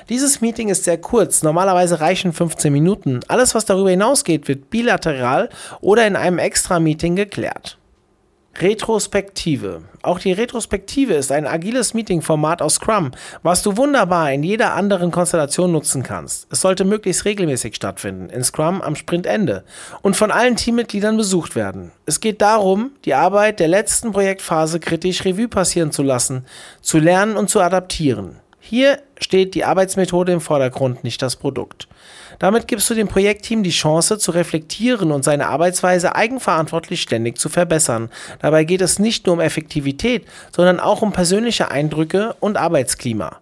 Dieses 0.08 0.40
Meeting 0.40 0.68
ist 0.68 0.84
sehr 0.84 0.98
kurz, 0.98 1.42
normalerweise 1.42 2.00
reichen 2.00 2.32
15 2.32 2.72
Minuten. 2.72 3.20
Alles, 3.26 3.54
was 3.56 3.64
darüber 3.64 3.90
hinausgeht, 3.90 4.46
wird 4.46 4.70
bilateral 4.70 5.48
oder 5.80 6.06
in 6.06 6.14
einem 6.14 6.38
Extra-Meeting 6.38 7.16
geklärt. 7.16 7.78
Retrospektive. 8.58 9.82
Auch 10.02 10.18
die 10.18 10.32
Retrospektive 10.32 11.14
ist 11.14 11.32
ein 11.32 11.46
agiles 11.46 11.94
Meeting-Format 11.94 12.60
aus 12.60 12.74
Scrum, 12.74 13.12
was 13.42 13.62
du 13.62 13.76
wunderbar 13.76 14.30
in 14.30 14.42
jeder 14.42 14.74
anderen 14.74 15.10
Konstellation 15.10 15.72
nutzen 15.72 16.02
kannst. 16.02 16.46
Es 16.50 16.60
sollte 16.60 16.84
möglichst 16.84 17.24
regelmäßig 17.24 17.74
stattfinden, 17.74 18.28
in 18.28 18.44
Scrum 18.44 18.82
am 18.82 18.94
Sprintende 18.94 19.64
und 20.02 20.16
von 20.16 20.30
allen 20.30 20.56
Teammitgliedern 20.56 21.16
besucht 21.16 21.56
werden. 21.56 21.92
Es 22.04 22.20
geht 22.20 22.42
darum, 22.42 22.90
die 23.04 23.14
Arbeit 23.14 23.58
der 23.58 23.68
letzten 23.68 24.12
Projektphase 24.12 24.80
kritisch 24.80 25.24
Revue 25.24 25.48
passieren 25.48 25.90
zu 25.90 26.02
lassen, 26.02 26.44
zu 26.82 26.98
lernen 26.98 27.36
und 27.36 27.48
zu 27.48 27.60
adaptieren. 27.60 28.41
Hier 28.64 29.00
steht 29.20 29.56
die 29.56 29.64
Arbeitsmethode 29.64 30.32
im 30.32 30.40
Vordergrund, 30.40 31.02
nicht 31.02 31.20
das 31.20 31.34
Produkt. 31.34 31.88
Damit 32.38 32.68
gibst 32.68 32.88
du 32.88 32.94
dem 32.94 33.08
Projektteam 33.08 33.64
die 33.64 33.70
Chance 33.70 34.18
zu 34.18 34.30
reflektieren 34.30 35.10
und 35.10 35.24
seine 35.24 35.48
Arbeitsweise 35.48 36.14
eigenverantwortlich 36.14 37.02
ständig 37.02 37.38
zu 37.38 37.48
verbessern. 37.48 38.08
Dabei 38.40 38.62
geht 38.62 38.80
es 38.80 39.00
nicht 39.00 39.26
nur 39.26 39.34
um 39.34 39.40
Effektivität, 39.40 40.26
sondern 40.54 40.78
auch 40.78 41.02
um 41.02 41.12
persönliche 41.12 41.72
Eindrücke 41.72 42.36
und 42.38 42.56
Arbeitsklima. 42.56 43.40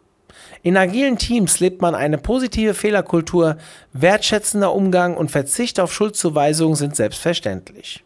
In 0.62 0.78
agilen 0.78 1.18
Teams 1.18 1.61
lebt 1.61 1.83
man 1.83 1.94
eine 1.94 2.16
positive 2.16 2.72
Fehlerkultur, 2.72 3.59
wertschätzender 3.92 4.74
Umgang 4.74 5.18
und 5.18 5.30
Verzicht 5.30 5.78
auf 5.80 5.92
Schuldzuweisungen 5.92 6.76
sind 6.76 6.96
selbstverständlich. 6.96 8.02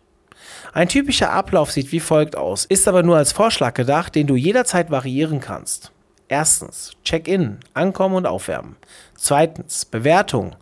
Ein 0.72 0.88
typischer 0.88 1.30
Ablauf 1.30 1.70
sieht 1.70 1.92
wie 1.92 2.00
folgt 2.00 2.36
aus, 2.36 2.64
ist 2.64 2.88
aber 2.88 3.04
nur 3.04 3.16
als 3.16 3.30
Vorschlag 3.30 3.74
gedacht, 3.74 4.16
den 4.16 4.26
du 4.26 4.34
jederzeit 4.34 4.90
variieren 4.90 5.38
kannst. 5.38 5.93
Erstens, 6.28 6.92
Check-in, 7.04 7.58
Ankommen 7.74 8.16
und 8.16 8.26
Aufwärmen. 8.26 8.76
Zweitens, 9.16 9.84
Bewertung. 9.84 10.56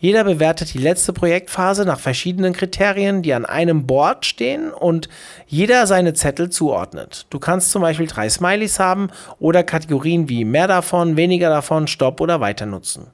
Jeder 0.00 0.22
bewertet 0.22 0.74
die 0.74 0.78
letzte 0.78 1.12
Projektphase 1.12 1.84
nach 1.84 1.98
verschiedenen 1.98 2.52
Kriterien, 2.52 3.22
die 3.22 3.34
an 3.34 3.44
einem 3.44 3.84
Board 3.84 4.24
stehen 4.26 4.70
und 4.70 5.08
jeder 5.48 5.88
seine 5.88 6.14
Zettel 6.14 6.50
zuordnet. 6.50 7.26
Du 7.30 7.40
kannst 7.40 7.72
zum 7.72 7.82
Beispiel 7.82 8.06
drei 8.06 8.28
Smileys 8.28 8.78
haben 8.78 9.10
oder 9.40 9.64
Kategorien 9.64 10.28
wie 10.28 10.44
mehr 10.44 10.68
davon, 10.68 11.16
weniger 11.16 11.48
davon, 11.48 11.88
Stopp 11.88 12.20
oder 12.20 12.40
weiter 12.40 12.66
nutzen. 12.66 13.08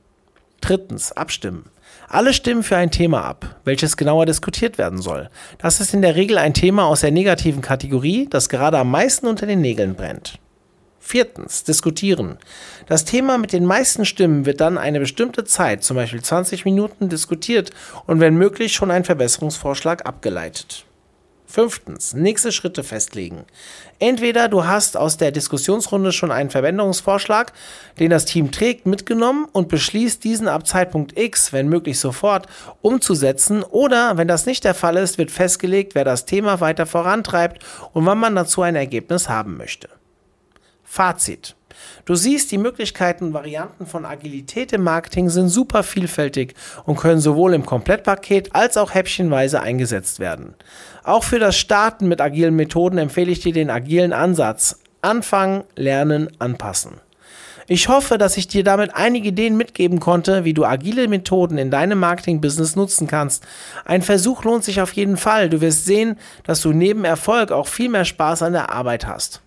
Drittens, 0.60 1.12
abstimmen. 1.12 1.70
Alle 2.08 2.34
stimmen 2.34 2.62
für 2.62 2.76
ein 2.76 2.90
Thema 2.90 3.24
ab, 3.24 3.56
welches 3.64 3.96
genauer 3.96 4.26
diskutiert 4.26 4.76
werden 4.76 5.00
soll. 5.00 5.30
Das 5.58 5.80
ist 5.80 5.94
in 5.94 6.02
der 6.02 6.16
Regel 6.16 6.36
ein 6.36 6.52
Thema 6.52 6.84
aus 6.84 7.00
der 7.00 7.12
negativen 7.12 7.62
Kategorie, 7.62 8.28
das 8.28 8.50
gerade 8.50 8.78
am 8.78 8.90
meisten 8.90 9.26
unter 9.26 9.46
den 9.46 9.62
Nägeln 9.62 9.94
brennt. 9.94 10.38
Viertens, 11.06 11.64
diskutieren. 11.64 12.38
Das 12.86 13.04
Thema 13.04 13.36
mit 13.36 13.52
den 13.52 13.66
meisten 13.66 14.06
Stimmen 14.06 14.46
wird 14.46 14.62
dann 14.62 14.78
eine 14.78 15.00
bestimmte 15.00 15.44
Zeit, 15.44 15.84
zum 15.84 15.96
Beispiel 15.96 16.22
20 16.22 16.64
Minuten, 16.64 17.10
diskutiert 17.10 17.72
und 18.06 18.20
wenn 18.20 18.36
möglich 18.36 18.72
schon 18.72 18.90
ein 18.90 19.04
Verbesserungsvorschlag 19.04 20.06
abgeleitet. 20.06 20.86
Fünftens, 21.46 22.14
nächste 22.14 22.52
Schritte 22.52 22.82
festlegen. 22.82 23.44
Entweder 23.98 24.48
du 24.48 24.64
hast 24.64 24.96
aus 24.96 25.18
der 25.18 25.30
Diskussionsrunde 25.30 26.10
schon 26.10 26.32
einen 26.32 26.48
Verwendungsvorschlag, 26.48 27.52
den 27.98 28.08
das 28.08 28.24
Team 28.24 28.50
trägt, 28.50 28.86
mitgenommen 28.86 29.46
und 29.52 29.68
beschließt, 29.68 30.24
diesen 30.24 30.48
ab 30.48 30.66
Zeitpunkt 30.66 31.18
X, 31.18 31.52
wenn 31.52 31.68
möglich 31.68 32.00
sofort, 32.00 32.46
umzusetzen, 32.80 33.62
oder 33.62 34.16
wenn 34.16 34.26
das 34.26 34.46
nicht 34.46 34.64
der 34.64 34.74
Fall 34.74 34.96
ist, 34.96 35.18
wird 35.18 35.30
festgelegt, 35.30 35.94
wer 35.94 36.04
das 36.04 36.24
Thema 36.24 36.60
weiter 36.60 36.86
vorantreibt 36.86 37.62
und 37.92 38.06
wann 38.06 38.18
man 38.18 38.34
dazu 38.34 38.62
ein 38.62 38.74
Ergebnis 38.74 39.28
haben 39.28 39.58
möchte. 39.58 39.90
Fazit. 40.94 41.56
Du 42.04 42.14
siehst, 42.14 42.52
die 42.52 42.56
Möglichkeiten 42.56 43.24
und 43.24 43.34
Varianten 43.34 43.84
von 43.84 44.04
Agilität 44.04 44.72
im 44.72 44.84
Marketing 44.84 45.28
sind 45.28 45.48
super 45.48 45.82
vielfältig 45.82 46.54
und 46.86 46.94
können 46.94 47.18
sowohl 47.18 47.52
im 47.52 47.66
Komplettpaket 47.66 48.54
als 48.54 48.76
auch 48.76 48.94
häppchenweise 48.94 49.60
eingesetzt 49.60 50.20
werden. 50.20 50.54
Auch 51.02 51.24
für 51.24 51.40
das 51.40 51.56
Starten 51.56 52.06
mit 52.06 52.20
agilen 52.20 52.54
Methoden 52.54 52.98
empfehle 52.98 53.32
ich 53.32 53.40
dir 53.40 53.52
den 53.52 53.70
agilen 53.70 54.12
Ansatz. 54.12 54.78
Anfangen, 55.02 55.64
lernen, 55.74 56.30
anpassen. 56.38 57.00
Ich 57.66 57.88
hoffe, 57.88 58.16
dass 58.16 58.36
ich 58.36 58.46
dir 58.46 58.62
damit 58.62 58.94
einige 58.94 59.30
Ideen 59.30 59.56
mitgeben 59.56 59.98
konnte, 59.98 60.44
wie 60.44 60.54
du 60.54 60.64
agile 60.64 61.08
Methoden 61.08 61.58
in 61.58 61.72
deinem 61.72 61.98
Marketing-Business 61.98 62.76
nutzen 62.76 63.08
kannst. 63.08 63.44
Ein 63.84 64.02
Versuch 64.02 64.44
lohnt 64.44 64.62
sich 64.62 64.80
auf 64.80 64.92
jeden 64.92 65.16
Fall. 65.16 65.50
Du 65.50 65.60
wirst 65.60 65.86
sehen, 65.86 66.20
dass 66.44 66.60
du 66.60 66.72
neben 66.72 67.04
Erfolg 67.04 67.50
auch 67.50 67.66
viel 67.66 67.88
mehr 67.88 68.04
Spaß 68.04 68.42
an 68.42 68.52
der 68.52 68.70
Arbeit 68.70 69.08
hast. 69.08 69.40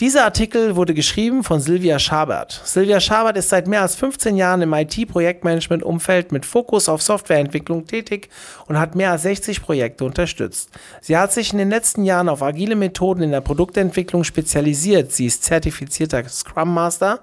Dieser 0.00 0.24
Artikel 0.24 0.76
wurde 0.76 0.94
geschrieben 0.94 1.42
von 1.42 1.60
Silvia 1.60 1.98
Schabert. 1.98 2.60
Silvia 2.64 3.00
Schabert 3.00 3.36
ist 3.36 3.48
seit 3.48 3.66
mehr 3.66 3.82
als 3.82 3.96
15 3.96 4.36
Jahren 4.36 4.62
im 4.62 4.72
IT-Projektmanagement-Umfeld 4.72 6.30
mit 6.30 6.46
Fokus 6.46 6.88
auf 6.88 7.02
Softwareentwicklung 7.02 7.84
tätig 7.84 8.28
und 8.66 8.78
hat 8.78 8.94
mehr 8.94 9.10
als 9.10 9.22
60 9.22 9.60
Projekte 9.60 10.04
unterstützt. 10.04 10.70
Sie 11.00 11.16
hat 11.16 11.32
sich 11.32 11.52
in 11.52 11.58
den 11.58 11.70
letzten 11.70 12.04
Jahren 12.04 12.28
auf 12.28 12.44
agile 12.44 12.76
Methoden 12.76 13.22
in 13.22 13.32
der 13.32 13.40
Produktentwicklung 13.40 14.22
spezialisiert. 14.22 15.10
Sie 15.10 15.26
ist 15.26 15.42
zertifizierter 15.42 16.28
Scrum 16.28 16.72
Master 16.72 17.20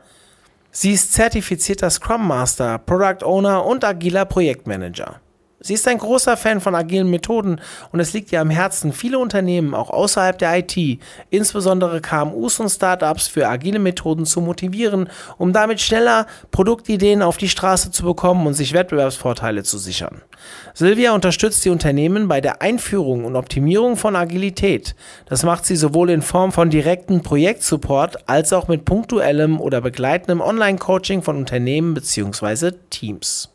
Sie 0.77 0.91
ist 0.91 1.13
zertifizierter 1.13 1.89
Scrum 1.89 2.27
Master, 2.27 2.79
Product 2.79 3.23
Owner 3.23 3.65
und 3.65 3.85
agiler 3.85 4.25
Projektmanager. 4.25 5.21
Sie 5.65 5.73
ist 5.73 5.88
ein 5.88 5.97
großer 5.97 6.38
Fan 6.38 6.62
von 6.62 6.75
agilen 6.75 7.10
Methoden 7.10 7.60
und 7.91 7.99
es 7.99 8.13
liegt 8.13 8.32
ihr 8.32 8.39
am 8.39 8.51
Herzen, 8.51 8.93
viele 8.93 9.17
Unternehmen 9.17 9.73
auch 9.73 9.89
außerhalb 9.89 10.38
der 10.38 10.60
IT, 10.60 10.99
insbesondere 11.32 12.01
KMUs 12.01 12.60
und 12.60 12.69
Startups 12.69 13.28
für 13.28 13.47
agile 13.47 13.80
Methoden 13.80 14.28
zu 14.28 14.41
motivieren, 14.41 15.10
um 15.39 15.54
damit 15.54 15.82
schneller 15.82 16.28
Produktideen 16.51 17.23
auf 17.23 17.38
die 17.38 17.49
Straße 17.49 17.89
zu 17.89 18.04
bekommen 18.04 18.45
und 18.45 18.54
sich 18.54 18.73
Wettbewerbsvorteile 18.73 19.63
zu 19.63 19.80
sichern. 19.80 20.21
Silvia 20.75 21.15
unterstützt 21.15 21.65
die 21.65 21.71
Unternehmen 21.71 22.28
bei 22.28 22.41
der 22.41 22.62
Einführung 22.62 23.25
und 23.25 23.36
Optimierung 23.36 23.97
von 23.97 24.15
Agilität. 24.15 24.95
Das 25.25 25.41
macht 25.41 25.65
sie 25.65 25.78
sowohl 25.78 26.12
in 26.12 26.21
Form 26.21 26.51
von 26.51 26.69
direkten 26.69 27.23
Projektsupport 27.23 28.30
als 28.30 28.54
auch 28.54 28.67
mit 28.67 28.86
punktuellem 28.86 29.60
oder 29.60 29.82
begleitendem 29.82 30.41
Online-Coaching 30.41 31.23
von 31.23 31.38
Unternehmen 31.38 31.95
bzw. 31.95 32.73
Teams. 32.91 33.54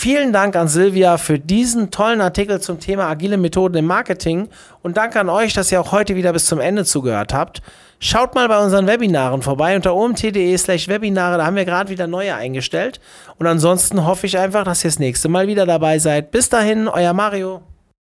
Vielen 0.00 0.32
Dank 0.32 0.54
an 0.54 0.68
Silvia 0.68 1.18
für 1.18 1.40
diesen 1.40 1.90
tollen 1.90 2.20
Artikel 2.20 2.60
zum 2.60 2.78
Thema 2.78 3.08
agile 3.08 3.36
Methoden 3.36 3.78
im 3.78 3.86
Marketing 3.86 4.48
und 4.80 4.96
danke 4.96 5.18
an 5.18 5.28
euch, 5.28 5.54
dass 5.54 5.72
ihr 5.72 5.80
auch 5.80 5.90
heute 5.90 6.14
wieder 6.14 6.32
bis 6.32 6.46
zum 6.46 6.60
Ende 6.60 6.84
zugehört 6.84 7.34
habt. 7.34 7.62
Schaut 7.98 8.36
mal 8.36 8.46
bei 8.46 8.62
unseren 8.62 8.86
Webinaren 8.86 9.42
vorbei 9.42 9.74
unter 9.74 9.96
omt.de 9.96 10.56
slash 10.56 10.86
Webinare, 10.86 11.38
da 11.38 11.46
haben 11.46 11.56
wir 11.56 11.64
gerade 11.64 11.90
wieder 11.90 12.06
neue 12.06 12.36
eingestellt. 12.36 13.00
Und 13.40 13.48
ansonsten 13.48 14.06
hoffe 14.06 14.28
ich 14.28 14.38
einfach, 14.38 14.62
dass 14.62 14.84
ihr 14.84 14.90
das 14.90 15.00
nächste 15.00 15.28
Mal 15.28 15.48
wieder 15.48 15.66
dabei 15.66 15.98
seid. 15.98 16.30
Bis 16.30 16.48
dahin, 16.48 16.86
euer 16.86 17.12
Mario. 17.12 17.62